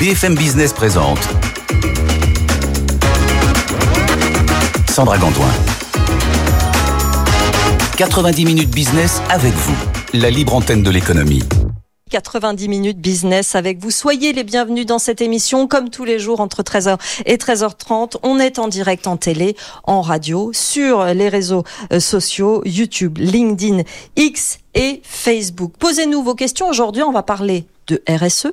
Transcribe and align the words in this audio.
BFM 0.00 0.34
Business 0.34 0.72
présente 0.72 1.18
Sandra 4.90 5.18
Gantoin. 5.18 5.46
90 7.98 8.46
minutes 8.46 8.70
business 8.70 9.20
avec 9.28 9.52
vous, 9.52 9.76
la 10.14 10.30
libre 10.30 10.54
antenne 10.54 10.82
de 10.82 10.90
l'économie. 10.90 11.42
90 12.08 12.68
minutes 12.70 12.98
business 12.98 13.54
avec 13.54 13.78
vous. 13.78 13.90
Soyez 13.90 14.32
les 14.32 14.42
bienvenus 14.42 14.86
dans 14.86 14.98
cette 14.98 15.20
émission, 15.20 15.66
comme 15.66 15.90
tous 15.90 16.06
les 16.06 16.18
jours 16.18 16.40
entre 16.40 16.62
13h 16.62 16.96
et 17.26 17.36
13h30. 17.36 18.16
On 18.22 18.38
est 18.38 18.58
en 18.58 18.68
direct 18.68 19.06
en 19.06 19.18
télé, 19.18 19.54
en 19.84 20.00
radio, 20.00 20.50
sur 20.54 21.04
les 21.04 21.28
réseaux 21.28 21.64
euh, 21.92 22.00
sociaux, 22.00 22.62
YouTube, 22.64 23.18
LinkedIn, 23.18 23.82
X 24.16 24.60
et 24.72 25.02
Facebook. 25.04 25.74
Posez-nous 25.78 26.22
vos 26.22 26.34
questions. 26.34 26.70
Aujourd'hui, 26.70 27.02
on 27.02 27.12
va 27.12 27.22
parler 27.22 27.66
de 27.86 28.02
RSE, 28.08 28.52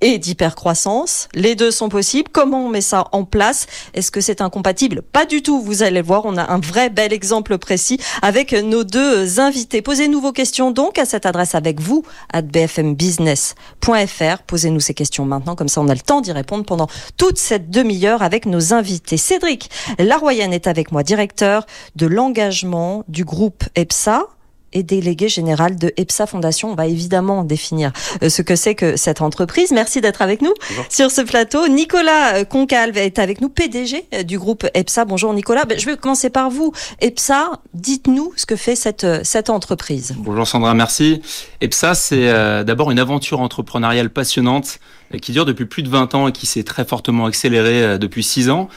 et 0.00 0.18
d'hypercroissance. 0.18 1.28
Les 1.34 1.54
deux 1.54 1.70
sont 1.70 1.88
possibles. 1.88 2.30
Comment 2.32 2.66
on 2.66 2.68
met 2.68 2.80
ça 2.80 3.06
en 3.12 3.24
place? 3.24 3.66
Est-ce 3.94 4.10
que 4.10 4.20
c'est 4.20 4.40
incompatible? 4.40 5.02
Pas 5.02 5.26
du 5.26 5.42
tout. 5.42 5.60
Vous 5.60 5.82
allez 5.82 6.02
voir, 6.02 6.22
on 6.24 6.36
a 6.36 6.52
un 6.52 6.60
vrai 6.60 6.90
bel 6.90 7.12
exemple 7.12 7.58
précis 7.58 7.98
avec 8.22 8.52
nos 8.52 8.84
deux 8.84 9.40
invités. 9.40 9.82
Posez-nous 9.82 10.20
vos 10.20 10.32
questions 10.32 10.70
donc 10.70 10.98
à 10.98 11.04
cette 11.04 11.26
adresse 11.26 11.54
avec 11.54 11.80
vous, 11.80 12.02
à 12.32 12.42
bfmbusiness.fr. 12.42 14.42
Posez-nous 14.46 14.80
ces 14.80 14.94
questions 14.94 15.24
maintenant, 15.24 15.54
comme 15.54 15.68
ça 15.68 15.80
on 15.80 15.88
a 15.88 15.94
le 15.94 16.00
temps 16.00 16.20
d'y 16.20 16.32
répondre 16.32 16.64
pendant 16.64 16.88
toute 17.16 17.38
cette 17.38 17.70
demi-heure 17.70 18.22
avec 18.22 18.46
nos 18.46 18.72
invités. 18.72 19.16
Cédric 19.16 19.70
Laroyenne 19.98 20.52
est 20.52 20.66
avec 20.66 20.92
moi, 20.92 21.02
directeur 21.02 21.66
de 21.96 22.06
l'engagement 22.06 23.04
du 23.08 23.24
groupe 23.24 23.64
EPSA 23.74 24.26
et 24.72 24.82
délégué 24.82 25.28
général 25.28 25.76
de 25.76 25.92
EPSA 25.96 26.26
Fondation. 26.26 26.70
On 26.70 26.74
va 26.74 26.86
évidemment 26.86 27.44
définir 27.44 27.92
euh, 28.22 28.28
ce 28.28 28.42
que 28.42 28.56
c'est 28.56 28.74
que 28.74 28.96
cette 28.96 29.22
entreprise. 29.22 29.72
Merci 29.72 30.00
d'être 30.00 30.22
avec 30.22 30.42
nous 30.42 30.52
sur 30.88 31.10
ce 31.10 31.20
plateau. 31.20 31.68
Nicolas 31.68 32.36
euh, 32.36 32.44
Concalve 32.44 32.96
est 32.98 33.18
avec 33.18 33.40
nous, 33.40 33.48
PDG 33.48 34.06
euh, 34.14 34.22
du 34.22 34.38
groupe 34.38 34.66
EPSA. 34.74 35.04
Bonjour 35.04 35.32
Nicolas. 35.32 35.64
Ben, 35.64 35.78
je 35.78 35.86
vais 35.86 35.96
commencer 35.96 36.30
par 36.30 36.50
vous. 36.50 36.72
EPSA, 37.00 37.60
dites-nous 37.74 38.32
ce 38.36 38.46
que 38.46 38.56
fait 38.56 38.76
cette, 38.76 39.06
cette 39.24 39.50
entreprise. 39.50 40.14
Bonjour 40.18 40.46
Sandra, 40.46 40.74
merci. 40.74 41.22
EPSA, 41.60 41.94
c'est 41.94 42.26
d'abord 42.64 42.90
une 42.90 42.98
aventure 42.98 43.40
entrepreneuriale 43.40 44.10
passionnante 44.10 44.78
qui 45.22 45.32
dure 45.32 45.44
depuis 45.44 45.66
plus 45.66 45.82
de 45.82 45.88
20 45.88 46.14
ans 46.14 46.28
et 46.28 46.32
qui 46.32 46.46
s'est 46.46 46.64
très 46.64 46.84
fortement 46.84 47.26
accélérée 47.26 47.98
depuis 47.98 48.22
6 48.22 48.50
ans. 48.50 48.68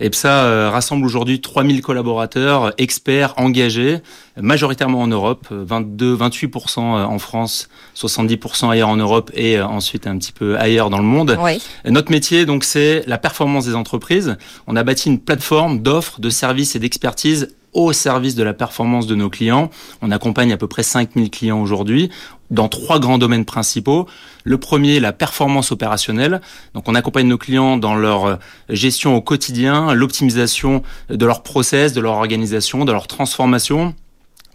EPSA 0.00 0.44
euh, 0.44 0.70
rassemble 0.70 1.04
aujourd'hui 1.04 1.40
3000 1.40 1.82
collaborateurs, 1.82 2.72
experts, 2.78 3.34
engagés, 3.36 3.98
majoritairement 4.40 5.00
en 5.00 5.06
Europe, 5.06 5.48
22-28% 5.50 6.78
euh, 6.78 7.04
en 7.04 7.18
France, 7.18 7.68
70% 7.96 8.70
ailleurs 8.70 8.88
en 8.88 8.96
Europe 8.96 9.30
et 9.34 9.58
euh, 9.58 9.66
ensuite 9.66 10.06
un 10.06 10.18
petit 10.18 10.32
peu 10.32 10.58
ailleurs 10.58 10.90
dans 10.90 10.98
le 10.98 11.04
monde. 11.04 11.38
Oui. 11.40 11.62
Notre 11.86 12.10
métier, 12.10 12.46
donc, 12.46 12.64
c'est 12.64 13.04
la 13.06 13.18
performance 13.18 13.66
des 13.66 13.74
entreprises. 13.74 14.36
On 14.66 14.76
a 14.76 14.82
bâti 14.82 15.08
une 15.08 15.20
plateforme 15.20 15.80
d'offres, 15.80 16.20
de 16.20 16.30
services 16.30 16.76
et 16.76 16.78
d'expertise 16.78 17.55
au 17.76 17.92
service 17.92 18.34
de 18.34 18.42
la 18.42 18.54
performance 18.54 19.06
de 19.06 19.14
nos 19.14 19.28
clients. 19.28 19.70
On 20.00 20.10
accompagne 20.10 20.50
à 20.50 20.56
peu 20.56 20.66
près 20.66 20.82
5000 20.82 21.30
clients 21.30 21.60
aujourd'hui 21.60 22.10
dans 22.50 22.68
trois 22.68 22.98
grands 22.98 23.18
domaines 23.18 23.44
principaux. 23.44 24.06
Le 24.44 24.56
premier, 24.56 24.98
la 24.98 25.12
performance 25.12 25.72
opérationnelle. 25.72 26.40
Donc, 26.74 26.88
on 26.88 26.94
accompagne 26.94 27.28
nos 27.28 27.36
clients 27.36 27.76
dans 27.76 27.94
leur 27.94 28.24
euh, 28.24 28.36
gestion 28.70 29.14
au 29.14 29.20
quotidien, 29.20 29.92
l'optimisation 29.92 30.82
de 31.10 31.26
leurs 31.26 31.42
process, 31.42 31.92
de 31.92 32.00
leur 32.00 32.14
organisation, 32.14 32.84
de 32.84 32.92
leur 32.92 33.08
transformation 33.08 33.94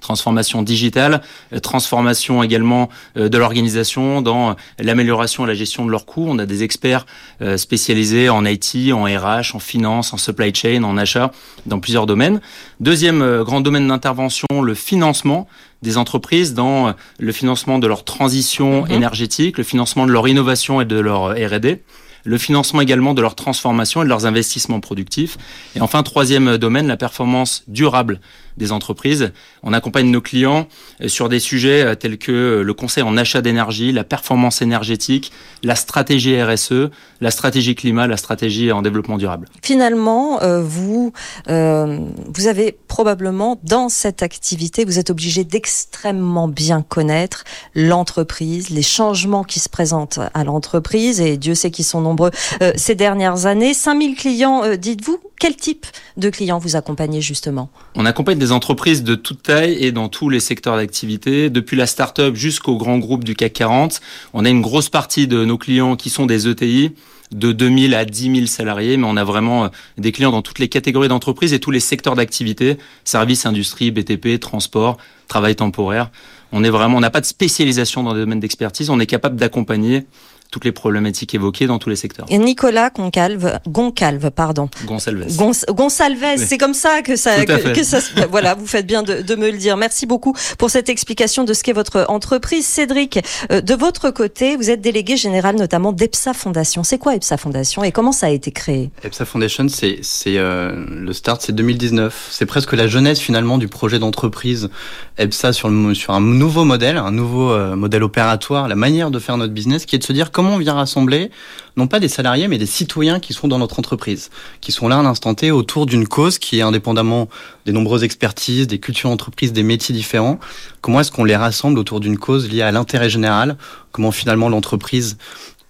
transformation 0.02 0.64
digitale, 0.64 1.22
euh, 1.54 1.60
transformation 1.60 2.44
également 2.44 2.90
euh, 3.16 3.30
de 3.30 3.38
l'organisation 3.38 4.22
dans 4.22 4.58
l'amélioration 4.80 5.46
et 5.46 5.48
la 5.48 5.54
gestion 5.54 5.86
de 5.86 5.92
leurs 5.92 6.06
coûts. 6.06 6.26
On 6.28 6.40
a 6.40 6.46
des 6.46 6.64
experts 6.64 7.06
euh, 7.42 7.56
spécialisés 7.56 8.28
en 8.28 8.46
IT, 8.46 8.76
en 8.92 9.06
RH, 9.06 9.56
en 9.56 9.60
finance, 9.60 10.14
en 10.14 10.18
supply 10.18 10.54
chain, 10.54 10.84
en 10.84 10.98
achat, 10.98 11.32
dans 11.66 11.80
plusieurs 11.80 12.06
domaines. 12.06 12.42
Deuxième 12.82 13.44
grand 13.44 13.62
domaine 13.62 13.88
d'intervention, 13.88 14.48
le 14.62 14.74
financement 14.74 15.48
des 15.82 15.98
entreprises 15.98 16.54
dans 16.54 16.94
le 17.20 17.32
financement 17.32 17.80
de 17.80 17.88
leur 17.88 18.04
transition 18.04 18.84
mhm. 18.84 18.92
énergétique, 18.92 19.58
le 19.58 19.64
financement 19.64 20.06
de 20.06 20.12
leur 20.12 20.28
innovation 20.28 20.82
et 20.82 20.86
de 20.86 21.00
leur 21.00 21.32
R&D 21.32 21.82
le 22.24 22.38
financement 22.38 22.82
également 22.82 23.14
de 23.14 23.22
leur 23.22 23.36
transformation 23.36 24.02
et 24.02 24.06
de 24.06 24.10
leurs 24.10 24.26
investissements 24.26 24.80
productifs. 24.80 25.38
Et 25.76 25.82
enfin, 25.82 26.04
troisième 26.04 26.58
domaine, 26.58 26.88
la 26.88 26.98
performance 26.98 27.64
durable 27.68 28.20
des 28.62 28.72
entreprises. 28.72 29.34
On 29.64 29.74
accompagne 29.74 30.10
nos 30.10 30.22
clients 30.22 30.68
euh, 31.02 31.08
sur 31.08 31.28
des 31.28 31.40
sujets 31.40 31.84
euh, 31.84 31.96
tels 31.96 32.18
que 32.18 32.32
euh, 32.32 32.62
le 32.64 32.74
conseil 32.74 33.04
en 33.04 33.18
achat 33.18 33.42
d'énergie, 33.42 33.92
la 33.92 34.04
performance 34.04 34.62
énergétique, 34.62 35.32
la 35.64 35.76
stratégie 35.76 36.42
RSE, 36.42 36.90
la 37.20 37.32
stratégie 37.32 37.76
climat, 37.76 38.08
la 38.08 38.18
stratégie 38.18 38.72
en 38.72 38.82
développement 38.82 39.18
durable. 39.18 39.48
Finalement, 39.64 40.40
vous, 40.62 41.14
vous 41.48 42.48
avez 42.48 42.78
probablement 42.88 43.60
dans 43.64 43.90
cette 43.90 44.22
activité, 44.24 44.86
vous 44.86 45.00
êtes 45.00 45.10
obligé 45.10 45.44
d'extrêmement 45.44 46.48
bien 46.48 46.82
connaître 46.82 47.44
l'entreprise, 47.74 48.70
les 48.70 48.82
changements 48.82 49.44
qui 49.44 49.60
se 49.60 49.70
présentent 49.70 50.20
à 50.34 50.44
l'entreprise, 50.44 51.22
et 51.22 51.38
Dieu 51.38 51.56
sait 51.56 51.72
qu'ils 51.72 51.86
sont 51.86 52.02
nombreux 52.02 52.32
ces 52.76 52.96
dernières 52.96 53.46
années. 53.46 53.74
5000 53.74 54.16
clients, 54.16 54.76
dites-vous, 54.76 55.20
quel 55.42 55.56
type 55.56 55.88
de 56.18 56.30
clients 56.30 56.60
vous 56.60 56.76
accompagnez 56.76 57.20
justement? 57.20 57.70
On 57.96 58.06
accompagne 58.06 58.38
des 58.38 58.51
entreprises 58.52 59.04
de 59.04 59.16
toute 59.16 59.44
taille 59.44 59.78
et 59.80 59.92
dans 59.92 60.10
tous 60.10 60.30
les 60.30 60.40
secteurs 60.40 60.76
d'activité, 60.76 61.50
depuis 61.50 61.78
la 61.78 61.88
start-up 61.88 62.36
jusqu'au 62.36 62.78
grand 62.78 62.98
groupe 62.98 63.24
du 63.24 63.36
CAC 63.36 63.54
40. 63.54 64.02
On 64.34 64.46
a 64.46 64.50
une 64.50 64.62
grosse 64.62 64.90
partie 64.90 65.28
de 65.28 65.46
nos 65.46 65.58
clients 65.58 65.96
qui 65.96 66.10
sont 66.10 66.26
des 66.26 66.48
ETI 66.48 66.92
de 67.32 67.52
2000 67.52 67.96
à 67.96 68.06
10 68.06 68.36
000 68.36 68.46
salariés, 68.48 68.98
mais 68.98 69.08
on 69.08 69.16
a 69.16 69.24
vraiment 69.24 69.66
euh, 69.66 69.68
des 69.98 70.12
clients 70.12 70.32
dans 70.32 70.42
toutes 70.42 70.60
les 70.60 70.68
catégories 70.68 71.08
d'entreprises 71.08 71.54
et 71.54 71.60
tous 71.60 71.72
les 71.72 71.80
secteurs 71.80 72.16
d'activité, 72.16 72.78
services, 73.06 73.46
industrie, 73.46 73.92
BTP, 73.92 74.40
transport, 74.40 74.98
travail 75.28 75.56
temporaire. 75.56 76.12
On 76.52 76.64
est 76.64 76.70
n'a 76.70 77.10
pas 77.10 77.22
de 77.22 77.26
spécialisation 77.26 78.04
dans 78.04 78.14
des 78.14 78.20
domaines 78.20 78.42
d'expertise, 78.42 78.90
on 78.90 79.00
est 79.00 79.06
capable 79.06 79.38
d'accompagner 79.38 80.06
toutes 80.52 80.66
les 80.66 80.74
problématiques 80.74 81.34
évoquées 81.34 81.66
dans 81.66 81.80
tous 81.80 81.90
les 81.90 81.96
secteurs. 81.96 82.26
Et 82.30 82.38
Nicolas 82.38 82.90
Goncalve, 82.90 83.60
Goncalve, 83.68 84.32
pardon. 84.32 84.70
Gonçalves. 84.86 85.26
Gonçalves, 85.70 86.38
c'est 86.38 86.58
comme 86.58 86.74
ça 86.74 87.02
que 87.02 87.16
ça, 87.16 87.46
que, 87.46 87.84
ça, 87.84 88.00
voilà, 88.30 88.54
vous 88.54 88.68
faites 88.68 88.86
bien 88.86 89.02
de, 89.02 89.22
de, 89.22 89.36
me 89.36 89.50
le 89.50 89.58
dire. 89.58 89.78
Merci 89.78 90.06
beaucoup 90.06 90.36
pour 90.58 90.70
cette 90.70 90.90
explication 90.90 91.46
de 91.46 91.54
ce 91.54 91.64
qu'est 91.64 91.74
votre 91.74 92.06
entreprise. 92.10 92.66
Cédric, 92.66 93.20
euh, 93.52 93.62
de 93.62 93.74
votre 93.74 94.12
côté, 94.12 94.58
vous 94.58 94.70
êtes 94.70 94.82
délégué 94.82 95.16
général 95.16 95.56
notamment 95.56 95.94
d'EPSA 95.94 96.34
Fondation. 96.34 96.84
C'est 96.84 96.98
quoi 96.98 97.16
EPSA 97.16 97.38
Fondation 97.38 97.84
et 97.84 97.94
comment 97.94 98.12
ça 98.12 98.28
a 98.28 98.30
été 98.30 98.52
créé? 98.52 98.92
EPSA 99.04 99.24
Foundation, 99.24 99.68
c'est, 99.70 100.00
c'est 100.02 100.38
euh, 100.38 100.86
le 100.90 101.14
start, 101.14 101.42
c'est 101.42 101.56
2019. 101.56 102.28
C'est 102.30 102.46
presque 102.46 102.74
la 102.74 102.88
jeunesse 102.88 103.20
finalement 103.22 103.58
du 103.58 103.70
projet 103.70 104.00
d'entreprise 104.00 104.70
EPSA 105.18 105.54
sur, 105.54 105.70
le, 105.70 105.94
sur 105.94 106.14
un 106.14 106.20
nouveau 106.22 106.66
modèle, 106.66 106.98
un 106.98 107.12
nouveau 107.12 107.52
euh, 107.52 107.78
modèle 107.78 108.04
opératoire, 108.04 108.68
la 108.68 108.76
manière 108.76 109.12
de 109.12 109.20
faire 109.20 109.38
notre 109.38 109.54
business, 109.54 109.86
qui 109.86 109.96
est 109.96 110.00
de 110.00 110.04
se 110.04 110.12
dire 110.12 110.32
comment 110.42 110.56
on 110.56 110.58
vient 110.58 110.74
rassembler, 110.74 111.30
non 111.78 111.86
pas 111.86 112.00
des 112.00 112.08
salariés, 112.08 112.48
mais 112.48 112.58
des 112.58 112.66
citoyens 112.66 113.20
qui 113.20 113.32
sont 113.32 113.48
dans 113.48 113.60
notre 113.60 113.78
entreprise, 113.78 114.32
qui 114.60 114.72
sont 114.72 114.88
là 114.88 114.98
à 114.98 115.04
l'instant 115.04 115.36
T 115.36 115.52
autour 115.52 115.86
d'une 115.86 116.08
cause 116.08 116.40
qui 116.40 116.58
est 116.58 116.64
indépendamment 116.64 117.30
des 117.68 117.72
nombreuses 117.72 118.04
expertises, 118.04 118.66
des 118.66 118.80
cultures 118.80 119.12
d'entreprise, 119.12 119.54
des 119.54 119.62
métiers 119.62 119.94
différents. 119.94 120.40
Comment 120.82 121.02
est-ce 121.02 121.12
qu'on 121.12 121.26
les 121.26 121.36
rassemble 121.36 121.78
autour 121.78 122.00
d'une 122.00 122.18
cause 122.18 122.50
liée 122.50 122.64
à 122.64 122.72
l'intérêt 122.72 123.08
général? 123.08 123.56
Comment 123.92 124.12
finalement 124.12 124.50
l'entreprise 124.50 125.20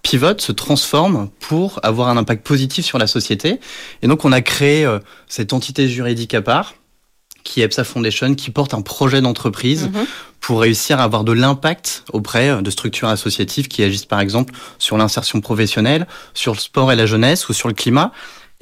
pivote, 0.00 0.40
se 0.40 0.52
transforme 0.52 1.28
pour 1.38 1.78
avoir 1.82 2.08
un 2.08 2.16
impact 2.16 2.46
positif 2.46 2.86
sur 2.86 2.96
la 2.96 3.06
société? 3.06 3.60
Et 4.00 4.06
donc 4.06 4.24
on 4.24 4.32
a 4.32 4.40
créé 4.40 4.86
euh, 4.86 5.00
cette 5.28 5.52
entité 5.52 5.86
juridique 5.86 6.32
à 6.32 6.40
part 6.40 6.72
qui 7.44 7.60
est 7.60 7.64
EPSA 7.64 7.84
Foundation, 7.84 8.34
qui 8.34 8.50
porte 8.50 8.74
un 8.74 8.82
projet 8.82 9.20
d'entreprise 9.20 9.84
mhm. 9.84 10.06
pour 10.40 10.60
réussir 10.60 11.00
à 11.00 11.04
avoir 11.04 11.24
de 11.24 11.32
l'impact 11.32 12.04
auprès 12.12 12.62
de 12.62 12.70
structures 12.70 13.08
associatives 13.08 13.68
qui 13.68 13.82
agissent 13.82 14.06
par 14.06 14.20
exemple 14.20 14.54
sur 14.78 14.96
l'insertion 14.96 15.40
professionnelle, 15.40 16.06
sur 16.34 16.52
le 16.52 16.58
sport 16.58 16.92
et 16.92 16.96
la 16.96 17.06
jeunesse 17.06 17.48
ou 17.48 17.52
sur 17.52 17.68
le 17.68 17.74
climat. 17.74 18.12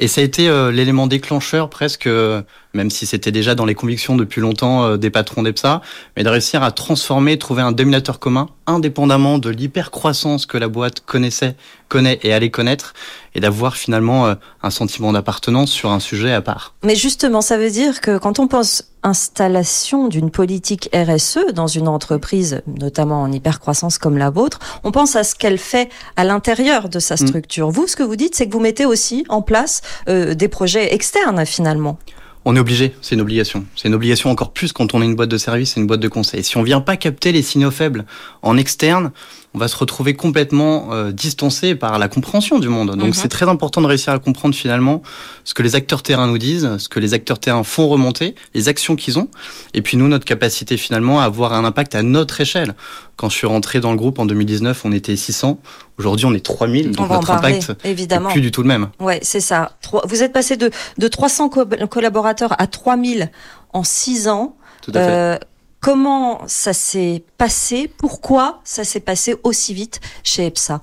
Et 0.01 0.09
ça 0.09 0.23
a 0.23 0.25
été 0.25 0.49
euh, 0.49 0.73
l'élément 0.73 1.07
déclencheur 1.07 1.69
presque, 1.69 2.07
euh, 2.07 2.41
même 2.73 2.89
si 2.89 3.05
c'était 3.05 3.33
déjà 3.33 3.55
dans 3.55 3.67
les 3.67 3.75
convictions 3.75 4.17
depuis 4.17 4.41
longtemps 4.41 4.83
euh, 4.83 4.97
des 4.97 5.11
patrons 5.11 5.43
d'EPSA, 5.43 5.83
mais 6.17 6.25
de 6.25 6.29
réussir 6.31 6.63
à 6.63 6.73
transformer, 6.73 7.37
trouver 7.39 7.61
un 7.61 7.71
dominateur 7.71 8.19
commun, 8.19 8.49
indépendamment 8.67 9.37
de 9.37 9.51
l'hypercroissance 9.51 10.47
que 10.47 10.57
la 10.57 10.69
boîte 10.69 11.01
connaissait, 11.01 11.55
connaît 11.89 12.19
et 12.23 12.33
allait 12.33 12.51
connaître, 12.51 12.95
et 13.35 13.41
d'avoir 13.41 13.77
finalement 13.77 14.35
un 14.63 14.71
sentiment 14.71 15.13
d'appartenance 15.13 15.71
sur 15.71 15.91
un 15.91 16.01
sujet 16.01 16.33
à 16.33 16.43
part. 16.43 16.75
Mais 16.85 16.97
justement, 16.97 17.41
ça 17.41 17.59
veut 17.59 17.71
dire 17.71 18.01
que 18.01 18.19
quand 18.19 18.39
on 18.39 18.49
pense 18.49 18.85
installation 19.03 20.09
d'une 20.09 20.31
politique 20.31 20.91
RSE 20.95 21.53
dans 21.55 21.67
une 21.67 21.89
entreprise, 21.89 22.63
notamment 22.67 23.23
en 23.23 23.33
hypercroissance 23.33 23.99
comme 23.99 24.19
la 24.19 24.31
vôtre, 24.31 24.59
on 24.85 24.93
pense 24.93 25.17
à 25.17 25.25
ce 25.25 25.35
qu'elle 25.35 25.59
fait 25.59 25.89
à 26.17 26.25
l'intérieur 26.25 26.89
de 26.89 26.99
sa 26.99 27.15
mm. 27.15 27.27
structure. 27.27 27.71
Vous, 27.71 27.87
ce 27.87 27.97
que 27.97 28.03
vous 28.03 28.17
dites, 28.17 28.35
c'est 28.35 28.47
que 28.47 28.53
vous 28.53 28.61
mettez 28.61 28.87
aussi 28.87 29.25
en 29.29 29.43
place 29.43 29.83
euh, 30.09 30.35
des 30.35 30.49
projets 30.49 30.95
externes 30.95 31.45
finalement. 31.47 31.99
On 32.47 32.57
est 32.57 32.61
obligé, 32.61 32.95
c'est 33.03 33.15
une 33.15 33.21
obligation. 33.21 33.67
C'est 33.77 33.89
une 33.89 33.95
obligation 33.95 34.31
encore 34.31 34.53
plus 34.53 34.73
quand 34.73 34.95
on 34.95 35.03
est 35.03 35.05
une 35.05 35.15
boîte 35.15 35.29
de 35.29 35.37
service 35.37 35.77
et 35.77 35.81
une 35.81 35.87
boîte 35.87 36.01
de 36.01 36.09
conseil. 36.09 36.43
Si 36.43 36.57
on 36.57 36.63
vient 36.63 36.81
pas 36.81 36.97
capter 36.97 37.33
les 37.33 37.43
signaux 37.43 37.71
faibles 37.71 38.07
en 38.41 38.57
externe, 38.57 39.13
on 39.55 39.59
va 39.59 39.67
se 39.67 39.77
retrouver 39.77 40.15
complètement 40.15 40.93
euh, 40.93 41.11
distancé 41.11 41.75
par 41.75 41.99
la 41.99 42.09
compréhension 42.09 42.59
du 42.59 42.69
monde. 42.69 42.91
Donc, 42.91 43.09
mhm. 43.09 43.13
c'est 43.13 43.29
très 43.29 43.49
important 43.49 43.81
de 43.81 43.87
réussir 43.87 44.13
à 44.13 44.19
comprendre 44.19 44.55
finalement 44.55 45.03
ce 45.45 45.55
que 45.55 45.63
les 45.63 45.75
acteurs 45.75 46.03
terrain 46.03 46.29
nous 46.29 46.39
disent, 46.39 46.77
ce 46.79 46.89
que 46.89 47.01
les 47.01 47.15
acteurs 47.15 47.41
terrain 47.41 47.65
font 47.65 47.89
remonter, 47.89 48.37
les 48.55 48.69
actions 48.69 48.95
qu'ils 48.95 49.19
ont, 49.19 49.29
et 49.75 49.83
puis 49.83 49.97
nous, 49.97 50.07
notre 50.07 50.25
capacité 50.25 50.77
finalement 50.77 51.21
à 51.21 51.25
avoir 51.25 51.53
un 51.53 51.65
impact 51.65 51.95
à 51.97 52.03
notre 52.03 52.41
échelle. 52.41 52.75
Quand 53.17 53.29
je 53.29 53.37
suis 53.37 53.47
rentré 53.47 53.81
dans 53.81 53.91
le 53.91 53.97
groupe 53.97 54.19
en 54.19 54.25
2019, 54.25 54.85
on 54.85 54.93
était 54.93 55.17
600. 55.17 55.61
Aujourd'hui, 55.99 56.27
on 56.27 56.33
est 56.33 56.45
3000. 56.45 56.93
Donc 56.93 57.11
notre 57.11 57.31
impact 57.31 57.73
évidemment. 57.85 58.31
plus 58.31 58.41
du 58.41 58.51
tout 58.51 58.63
le 58.63 58.69
même. 58.69 58.89
Ouais, 59.01 59.19
c'est 59.23 59.41
ça. 59.41 59.73
Vous 60.05 60.23
êtes 60.23 60.33
passé 60.33 60.57
de, 60.57 60.71
de 60.97 61.09
300 61.09 61.51
collaborateurs 61.91 62.55
à 62.59 62.67
3000 62.67 63.31
en 63.73 63.83
6 63.83 64.29
ans. 64.29 64.57
Tout 64.81 64.93
à 64.95 65.01
fait. 65.01 65.11
Euh, 65.11 65.37
comment 65.81 66.43
ça 66.47 66.73
s'est 66.73 67.25
passé? 67.39 67.91
Pourquoi 67.97 68.61
ça 68.65 68.85
s'est 68.85 69.01
passé 69.01 69.35
aussi 69.43 69.75
vite 69.75 70.01
chez 70.23 70.47
EPSA? 70.47 70.83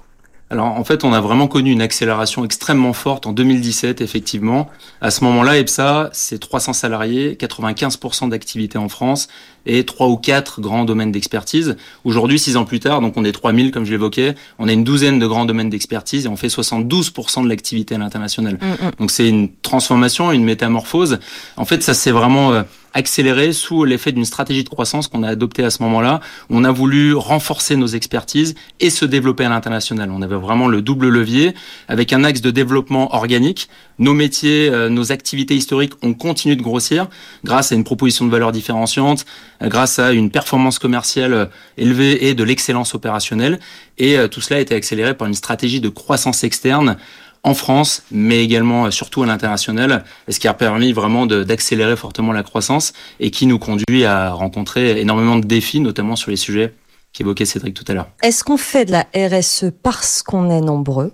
Alors 0.50 0.68
en 0.68 0.84
fait, 0.86 1.04
on 1.04 1.12
a 1.12 1.20
vraiment 1.20 1.48
connu 1.48 1.72
une 1.72 1.82
accélération 1.82 2.46
extrêmement 2.46 2.94
forte 2.94 3.28
en 3.28 3.34
2017, 3.34 4.00
effectivement. 4.00 4.70
À 5.02 5.12
ce 5.12 5.26
moment-là, 5.26 5.58
EPSA, 5.58 6.10
c'est 6.14 6.40
300 6.40 6.72
salariés, 6.72 7.38
95% 7.38 8.30
d'activité 8.30 8.78
en 8.78 8.88
France 8.88 9.28
et 9.66 9.86
trois 9.86 10.08
ou 10.08 10.16
quatre 10.16 10.62
grands 10.62 10.86
domaines 10.86 11.12
d'expertise. 11.12 11.76
Aujourd'hui, 12.06 12.40
six 12.40 12.56
ans 12.56 12.64
plus 12.64 12.80
tard, 12.80 13.02
donc 13.02 13.18
on 13.18 13.26
est 13.26 13.34
3000 13.34 13.72
comme 13.72 13.84
je 13.84 13.92
l'évoquais, 13.92 14.36
on 14.58 14.70
a 14.70 14.72
une 14.72 14.86
douzaine 14.86 15.20
de 15.20 15.28
grands 15.28 15.44
domaines 15.44 15.70
d'expertise 15.70 16.26
et 16.26 16.30
on 16.30 16.38
fait 16.38 16.48
72% 16.48 17.44
de 17.44 17.50
l'activité 17.50 17.96
à 17.96 17.98
l'international. 17.98 18.54
Mm, 18.54 18.88
mm. 18.88 18.92
Donc 19.00 19.12
c'est 19.12 19.28
une 19.28 19.50
transformation, 19.62 20.32
une 20.32 20.46
métamorphose. 20.46 21.20
En 21.58 21.66
fait, 21.66 21.84
ça 21.84 21.94
c'est 21.94 22.12
vraiment 22.12 22.54
euh, 22.54 22.64
accéléré 22.98 23.54
sous 23.54 23.84
l'effet 23.84 24.12
d'une 24.12 24.26
stratégie 24.26 24.64
de 24.64 24.70
croissance 24.70 25.08
qu'on 25.08 25.22
a 25.22 25.30
adoptée 25.30 25.64
à 25.64 25.70
ce 25.70 25.84
moment-là. 25.84 26.20
On 26.50 26.64
a 26.64 26.72
voulu 26.72 27.14
renforcer 27.14 27.76
nos 27.76 27.86
expertises 27.86 28.56
et 28.80 28.90
se 28.90 29.06
développer 29.06 29.46
à 29.46 29.50
l'international. 29.50 30.10
On 30.10 30.24
avait 30.24 30.36
vraiment 30.36 30.68
le 30.68 30.82
double 30.82 31.08
levier 31.08 31.54
avec 31.88 32.12
un 32.12 32.24
axe 32.24 32.42
de 32.42 32.50
développement 32.50 33.14
organique. 33.14 33.70
Nos 34.00 34.16
métiers, 34.16 34.70
euh, 34.70 34.90
nos 34.90 35.12
activités 35.12 35.56
historiques 35.56 35.94
ont 36.02 36.16
continué 36.16 36.56
de 36.56 36.64
grossir 36.64 37.08
grâce 37.44 37.72
à 37.72 37.76
une 37.76 37.84
proposition 37.84 38.26
de 38.26 38.32
valeur 38.32 38.52
différenciante, 38.52 39.26
euh, 39.62 39.68
grâce 39.68 40.00
à 40.00 40.12
une 40.12 40.32
performance 40.32 40.80
commerciale 40.80 41.34
euh, 41.34 41.46
élevée 41.78 42.28
et 42.28 42.34
de 42.34 42.44
l'excellence 42.44 42.96
opérationnelle. 42.96 43.60
Et 44.00 44.16
tout 44.30 44.42
cela 44.42 44.58
a 44.58 44.62
été 44.62 44.76
accéléré 44.76 45.16
par 45.16 45.28
une 45.28 45.34
stratégie 45.34 45.82
de 45.82 45.90
croissance 45.90 46.44
externe 46.44 46.98
en 47.44 47.54
France, 47.54 48.04
mais 48.12 48.44
également 48.44 48.86
euh, 48.86 48.92
surtout 48.92 49.24
à 49.24 49.26
l'international, 49.26 50.04
ce 50.30 50.40
qui 50.40 50.48
a 50.48 50.54
permis 50.54 50.94
vraiment 50.94 51.26
d'accélérer 51.26 51.96
fortement 51.96 52.32
la 52.32 52.44
croissance 52.44 52.94
et 53.20 53.32
qui 53.32 53.46
nous 53.46 53.60
conduit 53.60 54.06
à 54.06 54.32
rencontrer 54.32 55.00
énormément 55.00 55.38
de 55.38 55.46
défis, 55.46 55.80
notamment 55.80 56.16
sur 56.16 56.32
les 56.32 56.38
sujets 56.38 56.74
qu'évoquait 57.14 57.46
Cédric 57.46 57.74
tout 57.74 57.86
à 57.88 57.94
l'heure. 57.94 58.08
Est-ce 58.22 58.44
qu'on 58.44 58.58
fait 58.58 58.86
de 58.86 58.92
la 58.92 59.06
RSE 59.16 59.66
parce 59.82 60.22
qu'on 60.22 60.50
est 60.50 60.62
nombreux 60.62 61.14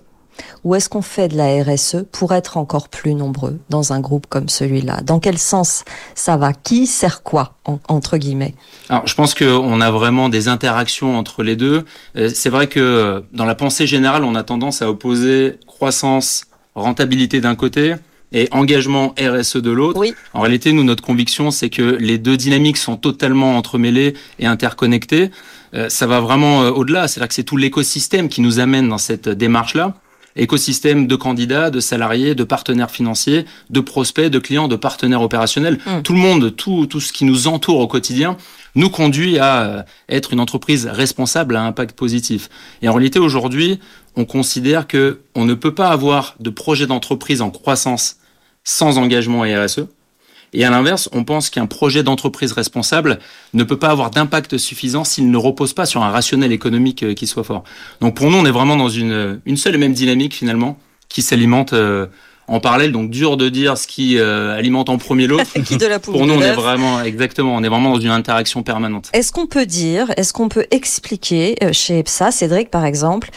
ou 0.64 0.74
est-ce 0.74 0.88
qu'on 0.88 1.02
fait 1.02 1.28
de 1.28 1.36
la 1.36 1.62
RSE 1.62 2.04
pour 2.10 2.32
être 2.34 2.56
encore 2.56 2.88
plus 2.88 3.14
nombreux 3.14 3.60
dans 3.70 3.92
un 3.92 4.00
groupe 4.00 4.26
comme 4.26 4.48
celui-là? 4.48 5.00
Dans 5.02 5.20
quel 5.20 5.38
sens 5.38 5.84
ça 6.14 6.36
va? 6.36 6.52
Qui 6.52 6.86
sert 6.86 7.22
quoi 7.22 7.54
entre 7.88 8.16
guillemets? 8.16 8.54
Alors, 8.88 9.06
je 9.06 9.14
pense 9.14 9.34
qu'on 9.34 9.80
a 9.80 9.90
vraiment 9.90 10.28
des 10.28 10.48
interactions 10.48 11.16
entre 11.18 11.42
les 11.42 11.56
deux. 11.56 11.84
Euh, 12.16 12.30
c'est 12.32 12.50
vrai 12.50 12.66
que 12.66 13.24
dans 13.32 13.44
la 13.44 13.54
pensée 13.54 13.86
générale, 13.86 14.24
on 14.24 14.34
a 14.34 14.42
tendance 14.42 14.82
à 14.82 14.90
opposer 14.90 15.58
croissance, 15.74 16.44
rentabilité 16.74 17.40
d'un 17.40 17.54
côté 17.54 17.94
et 18.32 18.48
engagement 18.50 19.14
RSE 19.18 19.58
de 19.58 19.70
l'autre. 19.70 20.02
En 20.32 20.40
réalité, 20.40 20.72
nous, 20.72 20.82
notre 20.82 21.02
conviction, 21.02 21.50
c'est 21.50 21.70
que 21.70 21.82
les 21.82 22.18
deux 22.18 22.36
dynamiques 22.36 22.78
sont 22.78 22.96
totalement 22.96 23.56
entremêlées 23.56 24.14
et 24.38 24.46
interconnectées. 24.46 25.30
Euh, 25.74 25.88
ça 25.88 26.06
va 26.06 26.20
vraiment 26.20 26.62
euh, 26.62 26.70
au-delà, 26.70 27.06
c'est-à-dire 27.06 27.28
que 27.28 27.34
c'est 27.34 27.44
tout 27.44 27.56
l'écosystème 27.56 28.28
qui 28.28 28.40
nous 28.40 28.58
amène 28.58 28.88
dans 28.88 28.98
cette 28.98 29.28
démarche-là 29.28 29.94
écosystème 30.36 31.06
de 31.06 31.16
candidats, 31.16 31.70
de 31.70 31.80
salariés, 31.80 32.34
de 32.34 32.44
partenaires 32.44 32.90
financiers, 32.90 33.44
de 33.70 33.80
prospects, 33.80 34.28
de 34.28 34.38
clients, 34.38 34.68
de 34.68 34.76
partenaires 34.76 35.22
opérationnels. 35.22 35.78
Mmh. 35.86 36.02
Tout 36.02 36.12
le 36.12 36.18
monde, 36.18 36.56
tout, 36.56 36.86
tout 36.86 37.00
ce 37.00 37.12
qui 37.12 37.24
nous 37.24 37.46
entoure 37.46 37.78
au 37.78 37.86
quotidien 37.86 38.36
nous 38.74 38.90
conduit 38.90 39.38
à 39.38 39.62
euh, 39.62 39.82
être 40.08 40.32
une 40.32 40.40
entreprise 40.40 40.86
responsable 40.86 41.54
à 41.56 41.62
impact 41.62 41.96
positif. 41.96 42.48
Et 42.82 42.88
en 42.88 42.94
réalité, 42.94 43.20
aujourd'hui, 43.20 43.78
on 44.16 44.24
considère 44.24 44.86
que 44.86 45.20
on 45.34 45.44
ne 45.44 45.54
peut 45.54 45.74
pas 45.74 45.88
avoir 45.88 46.36
de 46.40 46.50
projet 46.50 46.86
d'entreprise 46.86 47.40
en 47.40 47.50
croissance 47.50 48.16
sans 48.64 48.98
engagement 48.98 49.44
et 49.44 49.56
RSE. 49.56 49.86
Et 50.54 50.64
à 50.64 50.70
l'inverse, 50.70 51.10
on 51.12 51.24
pense 51.24 51.50
qu'un 51.50 51.66
projet 51.66 52.04
d'entreprise 52.04 52.52
responsable 52.52 53.18
ne 53.54 53.64
peut 53.64 53.76
pas 53.76 53.88
avoir 53.88 54.10
d'impact 54.10 54.56
suffisant 54.56 55.02
s'il 55.02 55.30
ne 55.30 55.36
repose 55.36 55.72
pas 55.72 55.84
sur 55.84 56.02
un 56.02 56.10
rationnel 56.10 56.52
économique 56.52 57.02
euh, 57.02 57.14
qui 57.14 57.26
soit 57.26 57.42
fort. 57.42 57.64
Donc 58.00 58.14
pour 58.14 58.30
nous, 58.30 58.38
on 58.38 58.46
est 58.46 58.52
vraiment 58.52 58.76
dans 58.76 58.88
une, 58.88 59.40
une 59.44 59.56
seule 59.56 59.74
et 59.74 59.78
même 59.78 59.92
dynamique 59.92 60.32
finalement 60.32 60.78
qui 61.08 61.22
s'alimente 61.22 61.72
euh, 61.72 62.06
en 62.46 62.60
parallèle. 62.60 62.92
Donc 62.92 63.10
dur 63.10 63.36
de 63.36 63.48
dire 63.48 63.76
ce 63.76 63.88
qui 63.88 64.16
euh, 64.16 64.56
alimente 64.56 64.88
en 64.90 64.96
premier 64.96 65.26
l'autre. 65.26 65.44
pour 66.02 66.24
nous, 66.24 66.34
on 66.34 66.40
est 66.40 66.54
vraiment 66.54 67.02
exactement, 67.02 67.56
on 67.56 67.64
est 67.64 67.68
vraiment 67.68 67.94
dans 67.94 68.00
une 68.00 68.10
interaction 68.10 68.62
permanente. 68.62 69.10
Est-ce 69.12 69.32
qu'on 69.32 69.48
peut 69.48 69.66
dire, 69.66 70.12
est-ce 70.16 70.32
qu'on 70.32 70.48
peut 70.48 70.66
expliquer 70.70 71.56
chez 71.72 71.98
EPSA, 71.98 72.30
Cédric 72.30 72.70
par 72.70 72.84
exemple, 72.84 73.30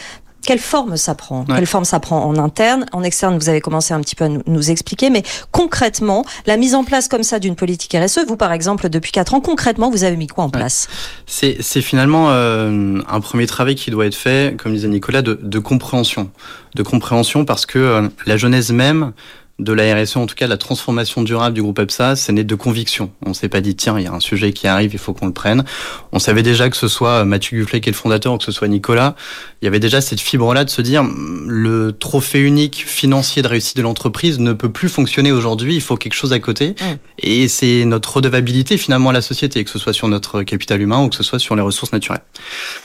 quelle 0.48 0.60
forme 0.60 0.96
ça 0.96 1.14
prend 1.14 1.44
Quelle 1.44 1.66
forme 1.66 1.84
ça 1.84 2.00
prend 2.00 2.24
en 2.24 2.38
interne. 2.38 2.86
En 2.94 3.04
externe, 3.04 3.38
vous 3.38 3.50
avez 3.50 3.60
commencé 3.60 3.94
un 3.94 4.00
petit 4.00 4.16
peu 4.16 4.24
à 4.24 4.30
nous, 4.30 4.72
expliquer, 4.72 5.10
mais 5.10 5.22
concrètement, 5.52 6.24
la 6.46 6.56
mise 6.56 6.74
en 6.74 6.86
place 6.86 7.10
comme 7.10 7.24
ça 7.24 7.40
d'une 7.40 7.58
politique 7.58 7.94
RSE, 7.94 8.20
vous 8.26 8.38
par 8.38 8.54
exemple, 8.54 8.88
depuis 8.88 9.12
4 9.12 9.34
ans, 9.34 9.42
concrètement, 9.42 9.90
vous 9.92 10.06
avez 10.06 10.16
mis 10.16 10.28
quoi 10.28 10.46
en 10.46 10.50
place? 10.50 10.88
C'est 11.26 11.82
finalement 11.82 12.28
euh, 12.30 13.02
un 13.10 13.20
premier 13.20 13.46
travail 13.46 13.76
qui 13.76 13.92
doit 13.92 14.06
être 14.06 14.16
fait, 14.16 14.56
comme 14.58 14.74
disait 14.74 14.88
Nicolas, 14.88 15.22
de, 15.22 15.38
de 15.42 15.60
compréhension. 15.60 16.32
De 16.76 16.84
compréhension 16.84 17.44
parce 17.44 17.66
que 17.66 17.80
euh, 17.80 18.08
la 18.26 18.38
jeunesse 18.38 18.70
même 18.70 19.12
de 19.59 19.74
la 19.74 19.95
RSE, 19.95 20.18
en 20.18 20.27
tout 20.27 20.36
cas 20.36 20.45
la 20.45 20.57
transformation 20.57 21.24
durable 21.24 21.56
du 21.56 21.63
groupe 21.63 21.80
EPSA, 21.80 22.15
c'est 22.15 22.31
né 22.31 22.44
de 22.44 22.56
conviction. 22.56 23.12
On 23.25 23.33
s'est 23.33 23.50
pas 23.50 23.62
dit 23.62 23.75
tiens, 23.75 23.98
il 23.98 24.06
y 24.06 24.07
a 24.07 24.13
un 24.13 24.19
sujet 24.19 24.54
qui 24.54 24.68
arrive, 24.68 24.94
il 24.94 25.00
faut 25.00 25.13
qu'on 25.13 25.25
le 25.25 25.33
prenne. 25.33 25.63
On 26.12 26.19
savait 26.19 26.44
déjà 26.44 26.69
que 26.69 26.77
ce 26.77 26.88
soit 26.88 27.25
Mathieu 27.25 27.59
Gufflet 27.59 27.81
qui 27.81 27.89
est 27.89 27.92
le 27.92 27.98
fondateur 27.98 28.33
ou 28.33 28.38
que 28.38 28.44
ce 28.44 28.51
soit 28.51 28.68
Nicolas, 28.68 29.15
il 29.62 29.65
y 29.65 29.68
avait 29.68 29.80
déjà 29.80 30.00
cette 30.00 30.19
fibre-là 30.19 30.63
de 30.63 30.69
se 30.69 30.81
dire 30.81 31.04
le 31.48 31.92
trophée 31.92 32.39
unique 32.39 32.83
financier 32.86 33.42
de 33.42 33.48
réussite 33.48 33.77
de 33.77 33.81
l'entreprise 33.81 34.38
ne 34.39 34.54
peut 34.54 34.71
plus 34.71 34.89
fonctionner 34.89 35.31
aujourd'hui, 35.31 35.75
il 35.75 35.81
faut 35.81 35.98
quelque 35.98 36.13
chose 36.13 36.33
à 36.33 36.39
côté. 36.39 36.69
Mmh. 36.69 36.83
Et 37.19 37.48
c'est 37.48 37.86
notre 37.86 38.18
redevabilité 38.18 38.77
finalement 38.77 39.09
à 39.09 39.13
la 39.13 39.21
société, 39.21 39.63
que 39.63 39.71
ce 39.71 39.80
soit 39.80 39.94
sur 39.94 40.07
notre 40.07 40.44
capital 40.44 40.80
humain 40.81 41.04
ou 41.04 41.09
que 41.09 41.15
ce 41.15 41.24
soit 41.24 41.39
sur 41.39 41.56
les 41.56 41.63
ressources 41.63 41.94
naturelles. 41.94 42.21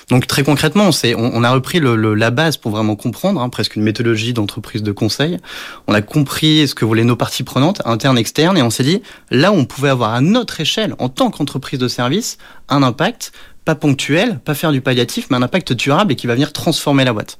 Donc 0.08 0.26
très 0.26 0.42
concrètement, 0.42 0.88
on, 0.88 1.16
on 1.16 1.44
a 1.44 1.50
repris 1.50 1.80
le, 1.80 2.14
la 2.14 2.30
base 2.30 2.56
pour 2.56 2.70
vraiment 2.70 2.96
comprendre, 2.96 3.40
hein, 3.40 3.48
presque 3.50 3.76
une 3.76 3.82
méthodologie 3.82 4.32
d'entreprise 4.32 4.82
de 4.82 4.92
conseil. 4.92 5.38
On 5.86 5.94
a 5.94 6.00
compris 6.00 6.61
ce 6.66 6.74
que 6.74 6.84
voulaient 6.84 7.04
nos 7.04 7.16
parties 7.16 7.42
prenantes, 7.42 7.82
internes, 7.84 8.18
externes, 8.18 8.56
et 8.56 8.62
on 8.62 8.70
s'est 8.70 8.84
dit, 8.84 9.02
là 9.30 9.52
où 9.52 9.56
on 9.56 9.64
pouvait 9.64 9.90
avoir 9.90 10.14
à 10.14 10.20
notre 10.20 10.60
échelle, 10.60 10.94
en 10.98 11.08
tant 11.08 11.30
qu'entreprise 11.30 11.78
de 11.78 11.88
service, 11.88 12.38
un 12.68 12.82
impact, 12.82 13.32
pas 13.64 13.74
ponctuel, 13.74 14.40
pas 14.40 14.54
faire 14.54 14.72
du 14.72 14.80
palliatif, 14.80 15.26
mais 15.30 15.36
un 15.36 15.42
impact 15.42 15.72
durable 15.72 16.12
et 16.12 16.16
qui 16.16 16.26
va 16.26 16.34
venir 16.34 16.52
transformer 16.52 17.04
la 17.04 17.12
boîte. 17.12 17.38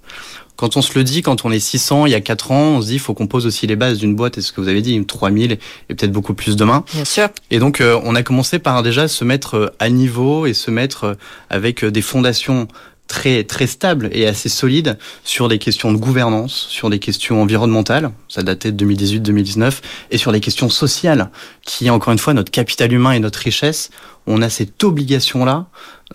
Quand 0.57 0.77
on 0.77 0.83
se 0.83 0.97
le 0.97 1.03
dit, 1.03 1.23
quand 1.23 1.45
on 1.45 1.51
est 1.51 1.59
600 1.59 2.07
il 2.07 2.13
y 2.13 2.15
a 2.15 2.21
4 2.21 2.53
ans, 2.53 2.77
on 2.77 2.83
se 2.83 2.87
dit 2.87 2.95
il 2.95 3.01
faut 3.01 3.15
qu'on 3.15 3.27
pose 3.27 3.47
aussi 3.47 3.67
les 3.67 3.75
bases 3.75 3.99
d'une 3.99 4.15
boîte, 4.15 4.39
et 4.39 4.43
ce 4.43 4.53
que 4.53 4.61
vous 4.61 4.69
avez 4.69 4.83
dit, 4.83 5.05
3000 5.05 5.53
et 5.53 5.59
peut-être 5.89 6.13
beaucoup 6.13 6.35
plus 6.35 6.57
demain. 6.57 6.85
Bien 6.93 7.05
sûr. 7.05 7.29
Et 7.51 7.59
donc 7.59 7.81
euh, 7.81 7.99
on 8.05 8.15
a 8.15 8.23
commencé 8.23 8.59
par 8.59 8.83
déjà 8.83 9.09
se 9.09 9.25
mettre 9.25 9.57
euh, 9.57 9.75
à 9.79 9.89
niveau 9.89 10.47
et 10.47 10.55
se 10.55 10.71
mettre 10.71 11.05
euh, 11.05 11.15
avec 11.51 11.85
des 11.85 12.03
fondations 12.03 12.69
très 13.13 13.45
très 13.45 13.67
stable 13.67 14.09
et 14.13 14.27
assez 14.27 14.49
solide 14.49 14.97
sur 15.23 15.49
des 15.49 15.59
questions 15.59 15.93
de 15.93 15.99
gouvernance, 15.99 16.67
sur 16.71 16.89
des 16.89 16.99
questions 16.99 17.43
environnementales, 17.43 18.11
ça 18.27 18.43
datait 18.43 18.73
de 18.73 18.87
2018-2019, 18.87 19.81
et 20.11 20.17
sur 20.17 20.33
des 20.33 20.41
questions 20.41 20.71
sociales, 20.71 21.31
qui 21.61 21.91
encore 21.91 22.15
une 22.15 22.19
fois 22.19 22.33
notre 22.33 22.51
capital 22.51 22.91
humain 22.91 23.13
et 23.13 23.21
notre 23.21 23.39
richesse. 23.41 23.91
On 24.27 24.41
a 24.41 24.49
cette 24.49 24.83
obligation-là, 24.83 25.67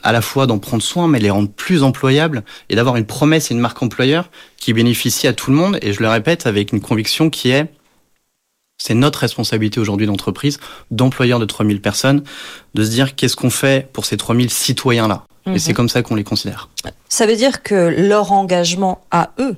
à 0.01 0.11
la 0.11 0.21
fois 0.21 0.47
d'en 0.47 0.57
prendre 0.57 0.81
soin, 0.81 1.07
mais 1.07 1.19
les 1.19 1.29
rendre 1.29 1.51
plus 1.51 1.83
employables 1.83 2.43
et 2.69 2.75
d'avoir 2.75 2.95
une 2.95 3.05
promesse 3.05 3.51
et 3.51 3.53
une 3.53 3.59
marque 3.59 3.83
employeur 3.83 4.31
qui 4.57 4.73
bénéficie 4.73 5.27
à 5.27 5.33
tout 5.33 5.51
le 5.51 5.57
monde. 5.57 5.77
Et 5.83 5.93
je 5.93 6.01
le 6.01 6.09
répète 6.09 6.47
avec 6.47 6.73
une 6.73 6.81
conviction 6.81 7.29
qui 7.29 7.51
est 7.51 7.67
c'est 8.79 8.93
notre 8.93 9.19
responsabilité 9.19 9.79
aujourd'hui 9.79 10.07
d'entreprise, 10.07 10.59
d'employeur 10.91 11.39
de 11.39 11.45
3000 11.45 11.81
personnes, 11.81 12.23
de 12.73 12.83
se 12.83 12.89
dire 12.89 13.15
qu'est-ce 13.15 13.35
qu'on 13.35 13.49
fait 13.49 13.91
pour 13.91 14.05
ces 14.05 14.17
3000 14.17 14.51
citoyens-là. 14.51 15.25
Et 15.53 15.59
c'est 15.59 15.71
mhm. 15.71 15.75
comme 15.75 15.89
ça 15.89 16.01
qu'on 16.01 16.15
les 16.15 16.23
considère. 16.23 16.69
Ça 17.09 17.25
veut 17.25 17.35
dire 17.35 17.63
que 17.63 17.75
leur 17.75 18.31
engagement 18.31 19.01
à 19.11 19.31
eux, 19.39 19.55